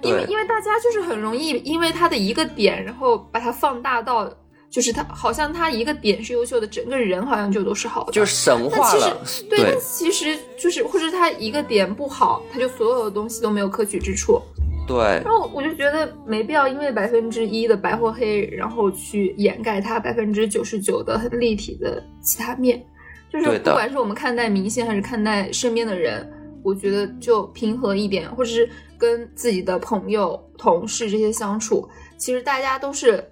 [0.00, 4.26] 因为因为大家就是很容易因为他的一个点，然后把它放大到，
[4.70, 9.24] 就是他好像他一个点是优秀的，整个人好像就都是好的，就是神但其化了。
[9.24, 14.40] 实对，其实就是或者他一个点不好，他就所有的东西都没有可取之处。
[14.86, 22.84] 对然后我就觉得没必要因为百分之一的白或黑，然后去掩盖他百分之九十九的很立体的其他面。
[23.28, 26.30] 就是不管是我们看待明星还是看待身边的人，
[26.62, 33.28] 我觉得就平和一点，或者是跟自己的朋友、同事这些相处，其实大家都是，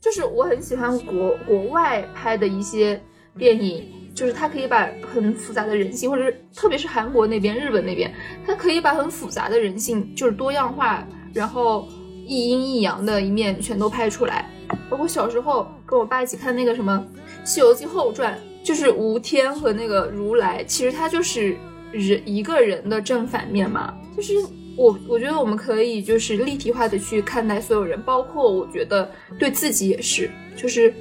[0.00, 3.00] 就是我很喜欢国国外拍的一些
[3.38, 3.84] 电影，
[4.14, 8.12] 就是它可以把很复杂的人性，或者是特别是韩国那边、日本那边，
[8.46, 11.86] 它可以把很复杂的人性，就是多样化，然后
[12.26, 14.48] 一阴一阳的一面全都拍出来。
[14.88, 17.04] 包括小时候跟我爸一起看那个什么
[17.46, 21.56] 《西游记后传》，就是吴天和那个如来，其实他就是
[21.92, 23.94] 人一个人的正反面嘛。
[24.16, 24.34] 就是
[24.80, 30.92] 我我觉得我们可以就是立体化的去看待所有人，包括我觉得对自己也是，就是。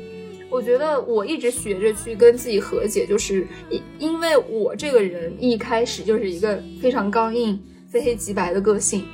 [0.51, 9.05] 我觉得我一直学着去跟自己和解，就是因因为我这个人一开始就是一个非常刚硬、非黑即白的个性，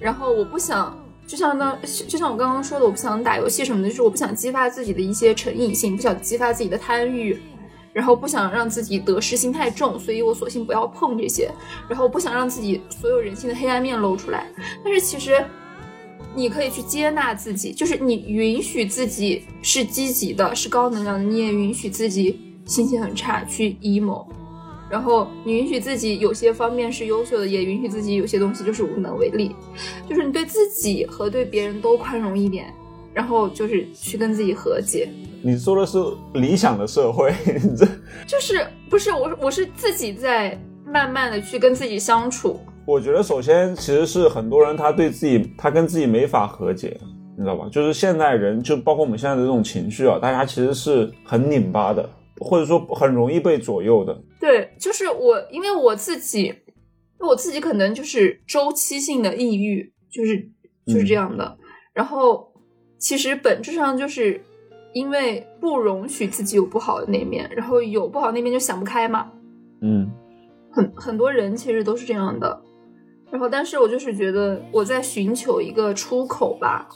[0.00, 7.40] 然后我不想，就像呢，就像我刚刚说的，我不想打游戏什么的，就是我不想激发自己的一些成瘾性，不想激发自己的贪欲，
[7.92, 11.50] 然后不想让自己得失心太重，所以我索性不要碰这些，
[11.88, 14.46] 然后不想让自己所有人性的黑暗面露出来。
[14.84, 15.44] 但是其实，
[16.34, 24.26] 你可以去接纳自己，就是你允许自己是积极的，是高能量的，你也允许自己心情很差，去 emo。
[24.90, 29.56] 然后你允许自己有些方面是优秀的，也允许自己有些东西就是无能为力，
[30.06, 32.74] 就是你对自己和对别人都宽容一点，
[33.14, 35.08] 然后就是去跟自己和解。
[35.42, 35.98] 你说的是
[36.34, 37.34] 理想的社会，
[37.76, 37.86] 这
[38.26, 46.96] 就是不是我我是自己在慢慢的去跟自己相处，我觉得首先其实是很多人他对自己他跟自己没法和解，
[47.36, 47.68] 你知道吧？
[47.72, 52.08] 就是现代人，就包括我们现在的这种情绪啊，大家其实是很拧巴的，
[52.38, 54.16] 或者说很容易被左右的。
[54.38, 56.54] 对，就是我，因为我自己，
[57.18, 60.38] 我自己可能就是周期性的抑郁，就是
[60.86, 61.56] 就是这样的。
[61.94, 62.51] 然后
[63.02, 64.40] 其实本质上就是
[64.92, 69.28] 因为不容许自己有不好的那面，然后有不好那面就想不开嘛。
[69.80, 70.08] 嗯，
[70.70, 72.62] 很很多人其实都是这样的。
[73.28, 76.88] 然后，但是我就是觉得我在寻求一个出口吧。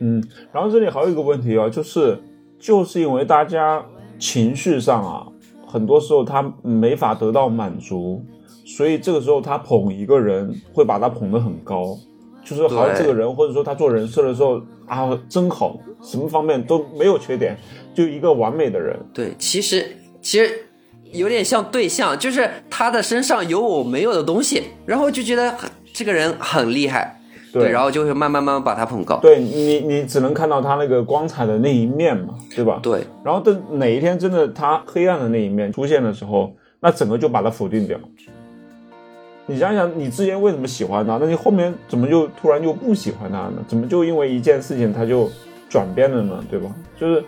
[0.00, 2.16] 嗯，然后这里还有一个问题啊，就是
[2.56, 3.84] 就是因为大家
[4.16, 5.26] 情绪上啊，
[5.66, 8.24] 很多时候他没法得到满足，
[8.64, 11.96] 所以这个时候他捧一个人会把他捧得很高，
[12.48, 17.56] 就是好像这个人或者说他做人设的时候啊真好，什么方面都没有缺点，
[17.94, 18.98] 就一个完美的人。
[19.12, 19.86] 对，其实
[20.22, 20.50] 其实
[21.12, 25.54] 有点像对象，就是他的身上有我没有的东西，然后就觉得
[25.92, 27.20] 这个人很厉害，
[27.52, 29.18] 对然后就会慢慢慢慢把他捧高。
[29.18, 32.80] 对你，你只能看到他那个光彩的那一面嘛，对吧？
[32.82, 37.98] 对然后等哪一天真的他黑暗的那一面出现的时候，那整个就把他否定掉。
[39.50, 41.16] 你想想，你之前为什么喜欢他？
[41.16, 43.54] 那你后面怎么就突然就不喜欢他呢？
[43.66, 45.30] 怎么就因为一件事情他就
[45.70, 46.44] 转变了呢？
[46.50, 46.68] 对吧？
[47.00, 47.24] 就是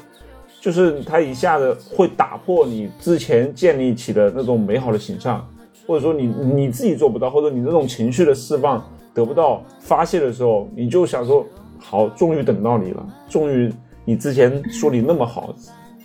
[0.61, 5.43] 就是他一下子会打破你之前建立起的那种美好的形象，
[5.87, 11.47] 或者说你你自己做不到，或者你那种情绪的释放得不到发泄的时候，你就想说，
[11.79, 13.73] 好，终于等到你了，终于
[14.05, 15.55] 你之前说你那么好，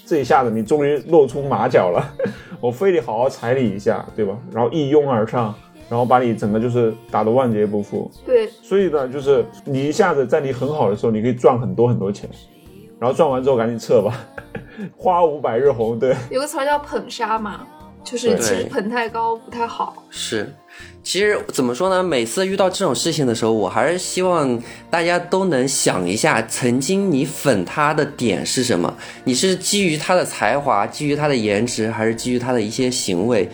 [0.06, 2.02] 这一下子你终于露出马脚了，
[2.62, 4.38] 我非得好好踩你一下，对吧？
[4.54, 5.54] 然后一拥而上。
[5.90, 12.30] 然后把你整个就是打得万劫不复，对，所以呢，就是你一下子在你很好的时候，你可以赚很多很多钱，
[13.00, 14.20] 然后赚完之后赶紧撤吧，
[14.98, 17.62] 花无百日红，对，有个词儿叫捧杀嘛，
[18.04, 20.04] 就是对其实捧太高不太好。
[20.10, 20.52] 是，
[21.04, 22.02] 其实怎么说呢？
[22.02, 24.60] 每次遇到这种事情的时候，我还是希望
[24.90, 28.92] 大家都能想一下，曾经你粉他的点是什么？
[29.24, 33.48] 你是基于他的才华，基于他的颜值，还是基于他的一些行为？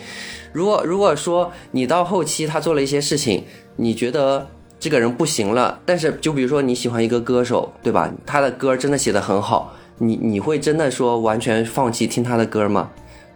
[0.53, 3.43] 如果如果说你到后期他做了一些事情，
[3.75, 4.47] 你觉得
[4.79, 8.11] 这个人不行了，但是就比如说你喜欢一个歌手，对吧？
[8.25, 12.89] 他的歌真的写的很好，你你会真的说完全放弃听他的歌吗？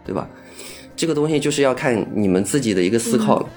[0.04, 0.28] 对吧？
[0.94, 3.48] 这个东西就是要看你们自己的一个思考了。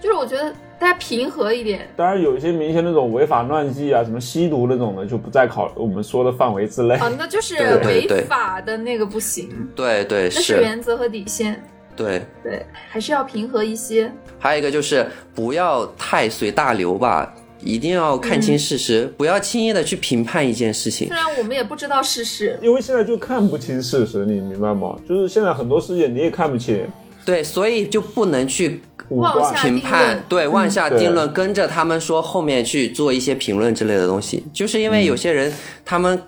[0.00, 6.94] 就是我觉得大家平和一点，当然有一些明显那种违法乱纪啊，什么吸毒那种的，就不在考我们说的范围之内。
[6.96, 7.54] 啊，那就是
[7.86, 11.62] 违法的那个不行，对对那是原则和底线。
[11.96, 14.10] 对，对，还是要平和一些。
[14.38, 21.16] 还有一个就是不要太随大流吧，一定要看清事实，不要轻易的去评判一件事情虽。
[21.16, 24.96] 然我们也不知道事实，因为现在就看不清事实，你明白吗？
[25.08, 26.86] 就是现在很多事情你也看不清，
[27.24, 35.50] 对，所以就不能去妄下定评判论，对，妄下定论，跟着他们说后面去做一些评论之类的东西，就是因为有些人
[35.84, 36.20] 他们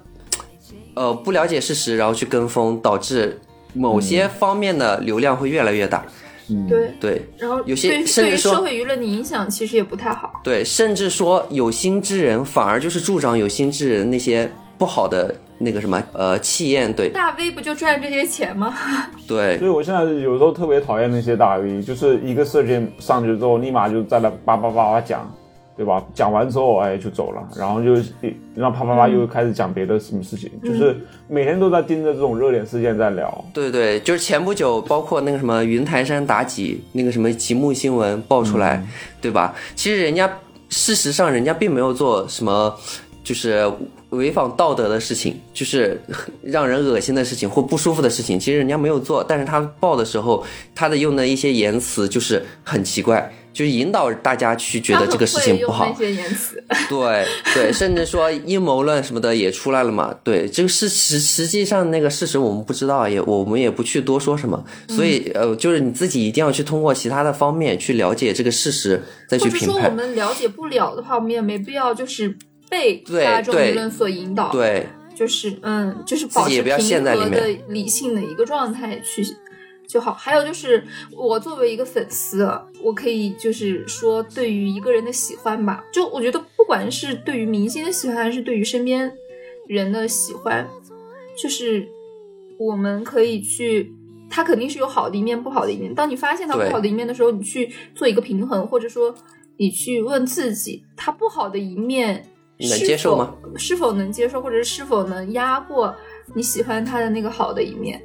[0.95, 3.39] 呃不了解事实，然后去跟风，导致
[3.77, 6.05] 某些方面的流量会越来越大。
[6.69, 7.23] 对，对。
[7.39, 10.41] 然后有些对对于甚至说社会舆论的影响其实也不太好。
[10.45, 14.49] 对，甚至说有心之人反而就是助长有心之人那些
[14.79, 17.09] 不好的那个什么呃气焰，对。
[17.09, 18.73] 大 V 不就赚这些钱吗？
[19.27, 19.59] 对。
[19.59, 25.29] 所以我现在有时候特别讨厌那些大 V，就是一个事件上去之后，立马就在那叭叭叭叭讲，
[25.77, 26.03] 对吧？
[26.15, 27.95] 讲完之后，哎，就走了，然后就
[28.55, 30.97] 让啪啪啪又开始讲别的什么事情，就是
[31.29, 33.45] 每天都在盯着这种热点事件在聊。
[33.53, 38.83] 对对，就是前不久，包括那个什么云台山妲己那个什么极目新闻爆出来，
[39.21, 39.55] 对吧？
[39.75, 40.31] 其实人家
[40.71, 42.75] 事实上人家并没有做什么，
[43.23, 43.71] 就是
[44.11, 46.01] 违反道德的事情，就是
[46.43, 50.43] 让人恶心的事情或不舒服的事情，其实人家没有做，但是他报的时候，
[50.75, 53.31] 他的用的一些言辞就是很奇怪。
[53.57, 55.91] 就是引导大家去觉得这个事情不好
[56.91, 60.15] 对对，甚至说阴谋论什么的也出来了嘛。
[60.23, 64.63] 对，这个事实实际上那个事实我们不知道，也我们也不去多说什么。
[64.91, 69.89] 所以呃，就是你自己一定要去通过其他的方面去了解这个事实，再去或者说我。
[69.89, 72.37] 们了解不了的话，我们也没必要就是
[72.69, 74.53] 被大众舆论所引导。
[74.53, 74.87] 对
[75.17, 79.25] 就是嗯，就是保持平和的、理性的一个状态去
[79.89, 80.13] 就好。
[80.13, 82.49] 还有就是，我作为一个粉丝，
[82.83, 89.13] 我可以就是说，对于一个人的喜欢吧，就我觉得不管是对于明星的喜欢，还是对于身边
[89.67, 90.67] 人的喜欢，
[91.37, 91.89] 就是
[92.59, 93.93] 我们可以去。
[94.29, 95.95] 他肯定是有好的一面，不好的一面。
[95.95, 99.15] 当你发现他不好的一面的时候，你去做一个平衡，或者说
[99.57, 102.27] 你去问自己，他不好的一面
[102.59, 103.37] 能是否接受吗？
[103.57, 105.95] 是否能接受，或者是是否能压过
[106.35, 108.03] 你喜欢他的那个好的一面？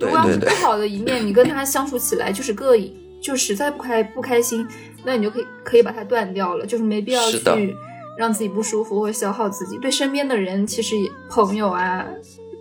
[0.00, 4.66] 如对果要是不好的一面，你跟他相处起来就是膈应， 就实在不开不开心，
[5.04, 7.76] 那你就可以可以把它断掉了，就是没必要去
[8.16, 9.76] 让自己不舒服或者消耗自己。
[9.78, 12.06] 对身边的人，其实也朋友啊、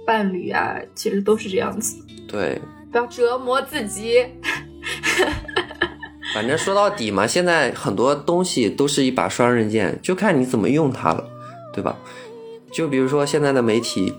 [0.06, 2.62] 伴侣啊，其实都是这样子，对，
[2.92, 4.26] 不要折磨自己。
[6.34, 11.28] 反正说到底嘛，现在很多东西都是一把双刃剑，就看你怎么用它了，
[11.74, 11.98] 对吧？
[12.72, 14.14] 就比如说现在的媒体，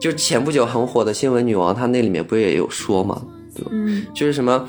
[0.00, 3.22] 就前不久很火的新闻女王，她那里面不也有说嘛，
[3.70, 4.68] 嗯，就是什么，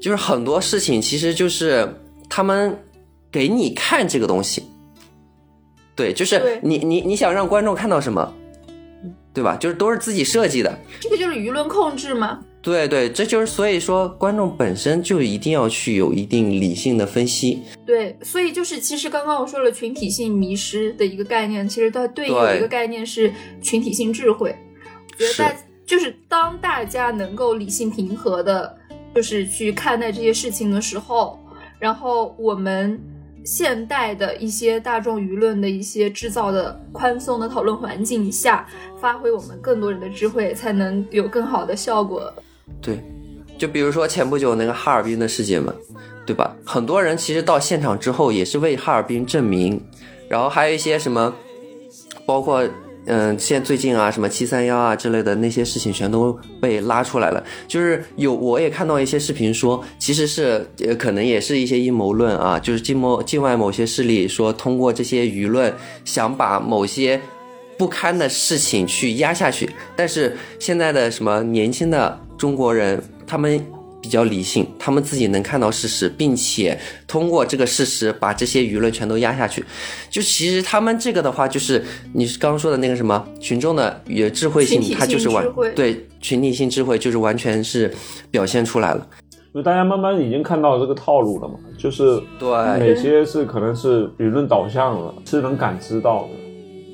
[0.00, 1.88] 就是很多事情其实就是
[2.28, 2.76] 他们
[3.32, 4.62] 给你看这个东西，
[5.96, 8.32] 对，就是你你你想让观众看到什么，
[9.32, 9.56] 对吧？
[9.56, 12.40] 就是都是自己设计的，这个就是舆论控制嘛。
[12.64, 24.56] 对对，这就是所以说观众本身就一定要去有一定理性的分析，对，所以就是其实刚刚我说了群体性迷失的一个概念，其实它对应的一个概念是群体性智慧。
[25.12, 25.54] 我觉得是大
[25.84, 28.74] 就是当大家能够理性平和的，
[29.14, 31.38] 就是去看待这些事情的时候，
[31.78, 32.98] 然后我们
[33.44, 38.66] 现代的一些大众舆论的一些制造的宽松的讨论环境下，
[38.98, 42.32] 发挥我们更多人的智慧，才能有更好的效果。
[42.80, 43.02] 对，
[43.58, 45.72] 就比如说前不久那个哈尔滨的事件嘛，
[46.26, 46.56] 对吧？
[46.64, 49.80] 很多人其实到现场之后也是为哈尔滨证明，
[50.28, 51.34] 然后还有一些什么，
[52.26, 52.66] 包括
[53.06, 57.44] 嗯，现最近啊什么七三幺啊之类的那些事情全都被拉出来了。
[57.68, 65.70] 就是有我也看到一些视频说，其实是呃可能也是一些阴谋论啊，就是境某境外某些势力说通过这些舆论
[66.06, 67.20] 想把某些
[67.76, 73.64] 不堪的事情去压下去，但是现在的什么年轻的中国人，他们
[74.02, 79.64] 比较理性，他们自己能看到事实，并且通过这个事实把这些舆论全都压下去。
[80.10, 81.82] 就其实他们这个的话，就是
[82.12, 87.90] 你刚刚说的那个什么群众的也智慧性群体，性它就是完对群体性智慧，就是完全是
[88.30, 89.06] 表现出来了。
[89.54, 96.30] 就大家慢慢已经看到这个套路了嘛，就是对哪些是可能是舆论导向了，是能感知到的。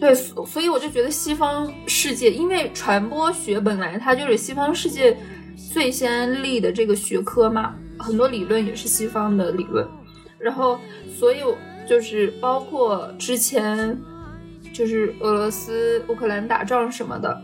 [0.01, 5.15] 对，所以我就觉得西方世界，因为传播学本来它就是西方世界
[5.73, 9.87] 最先立的这个学科嘛，很多理论也是西方的理论，
[10.39, 10.79] 然后
[11.15, 11.37] 所以
[11.87, 14.01] 就是包括之前
[14.73, 17.43] 就是俄罗斯乌克兰打仗什么的。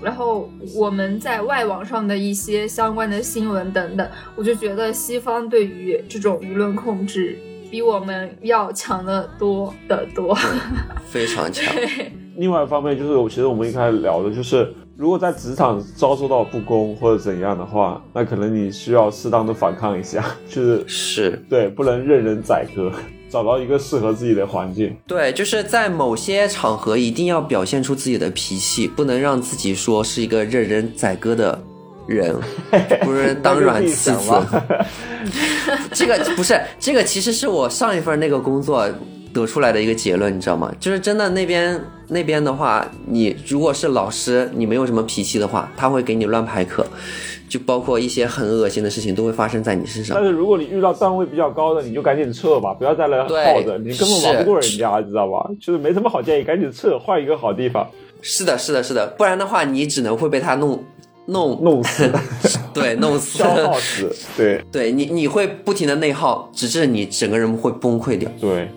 [0.00, 7.36] 然后我们在外网上的一些相关的新闻等等，我就觉得西方对于这种舆论控制
[7.70, 10.36] 比我们要强的多得多。
[11.08, 11.74] 非常强。
[11.74, 22.92] 对，另外一方面就是，我其实我们一开始聊的就是，如果在职场遭受到不公或者怎样的话，那可能你需要适当的反抗一下，就是是对，不能任人宰割，
[23.30, 24.96] 找到一个适合自己的环境。
[25.06, 31.58] 对，就是在某些场合一定要表现出自己的脾气，不能让自己说是一个任人宰割的
[32.08, 32.34] 人，
[33.04, 34.32] 不是当软柿子。
[35.92, 38.88] 这个不是这个，其实是我上一份那个工作
[39.32, 40.72] 得出来的一个结论，你知道吗？
[40.80, 46.86] 就是真的那边那边的话，你如果是老师，你没有什么脾气的话，他会给你乱排课，
[47.48, 50.24] 就包括一些很恶心的事情都会发生在你身上但。
[50.24, 53.28] 是如果你遇到段位比较高的，你就赶紧撤吧，不要再来耗
[53.62, 55.50] 着，你根本玩不过人家，你知道吧？
[55.60, 57.86] 就是没什么好建议，赶紧撤，换一个好地方，
[58.22, 60.82] 是的，是的，是的，不然的话，你只能会被他弄
[61.28, 62.10] 弄弄死，
[62.74, 64.14] 对弄死，消耗死。
[64.36, 68.30] 对对你你会不停的内耗，直至你整个人会崩溃掉。
[68.40, 68.68] 对，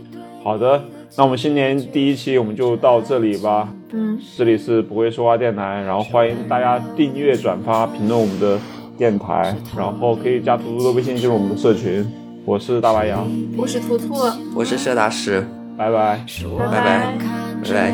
[0.44, 0.82] 好的，
[1.18, 3.68] 那我们新年第一期我们就到这里吧。
[3.94, 8.58] 嗯，这里是不会说话电台，然后欢迎大家订阅、转发、评论我们的
[8.98, 12.06] 电台，然后可以加图图的微信进入我们的社群。
[12.46, 14.16] 我是大白羊，我是图图，
[14.56, 15.46] 我是社大师，
[15.78, 16.26] 拜拜。
[16.58, 17.92] 拜拜拜看着拜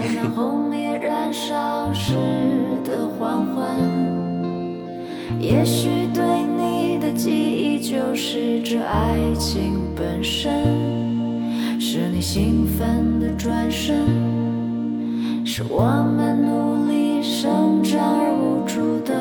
[5.39, 15.83] 也许对你的记忆就是这爱情本身是你兴奋的转身是我
[16.17, 19.13] 们努力生长而无助的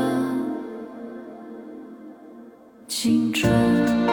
[2.88, 4.05] 青春。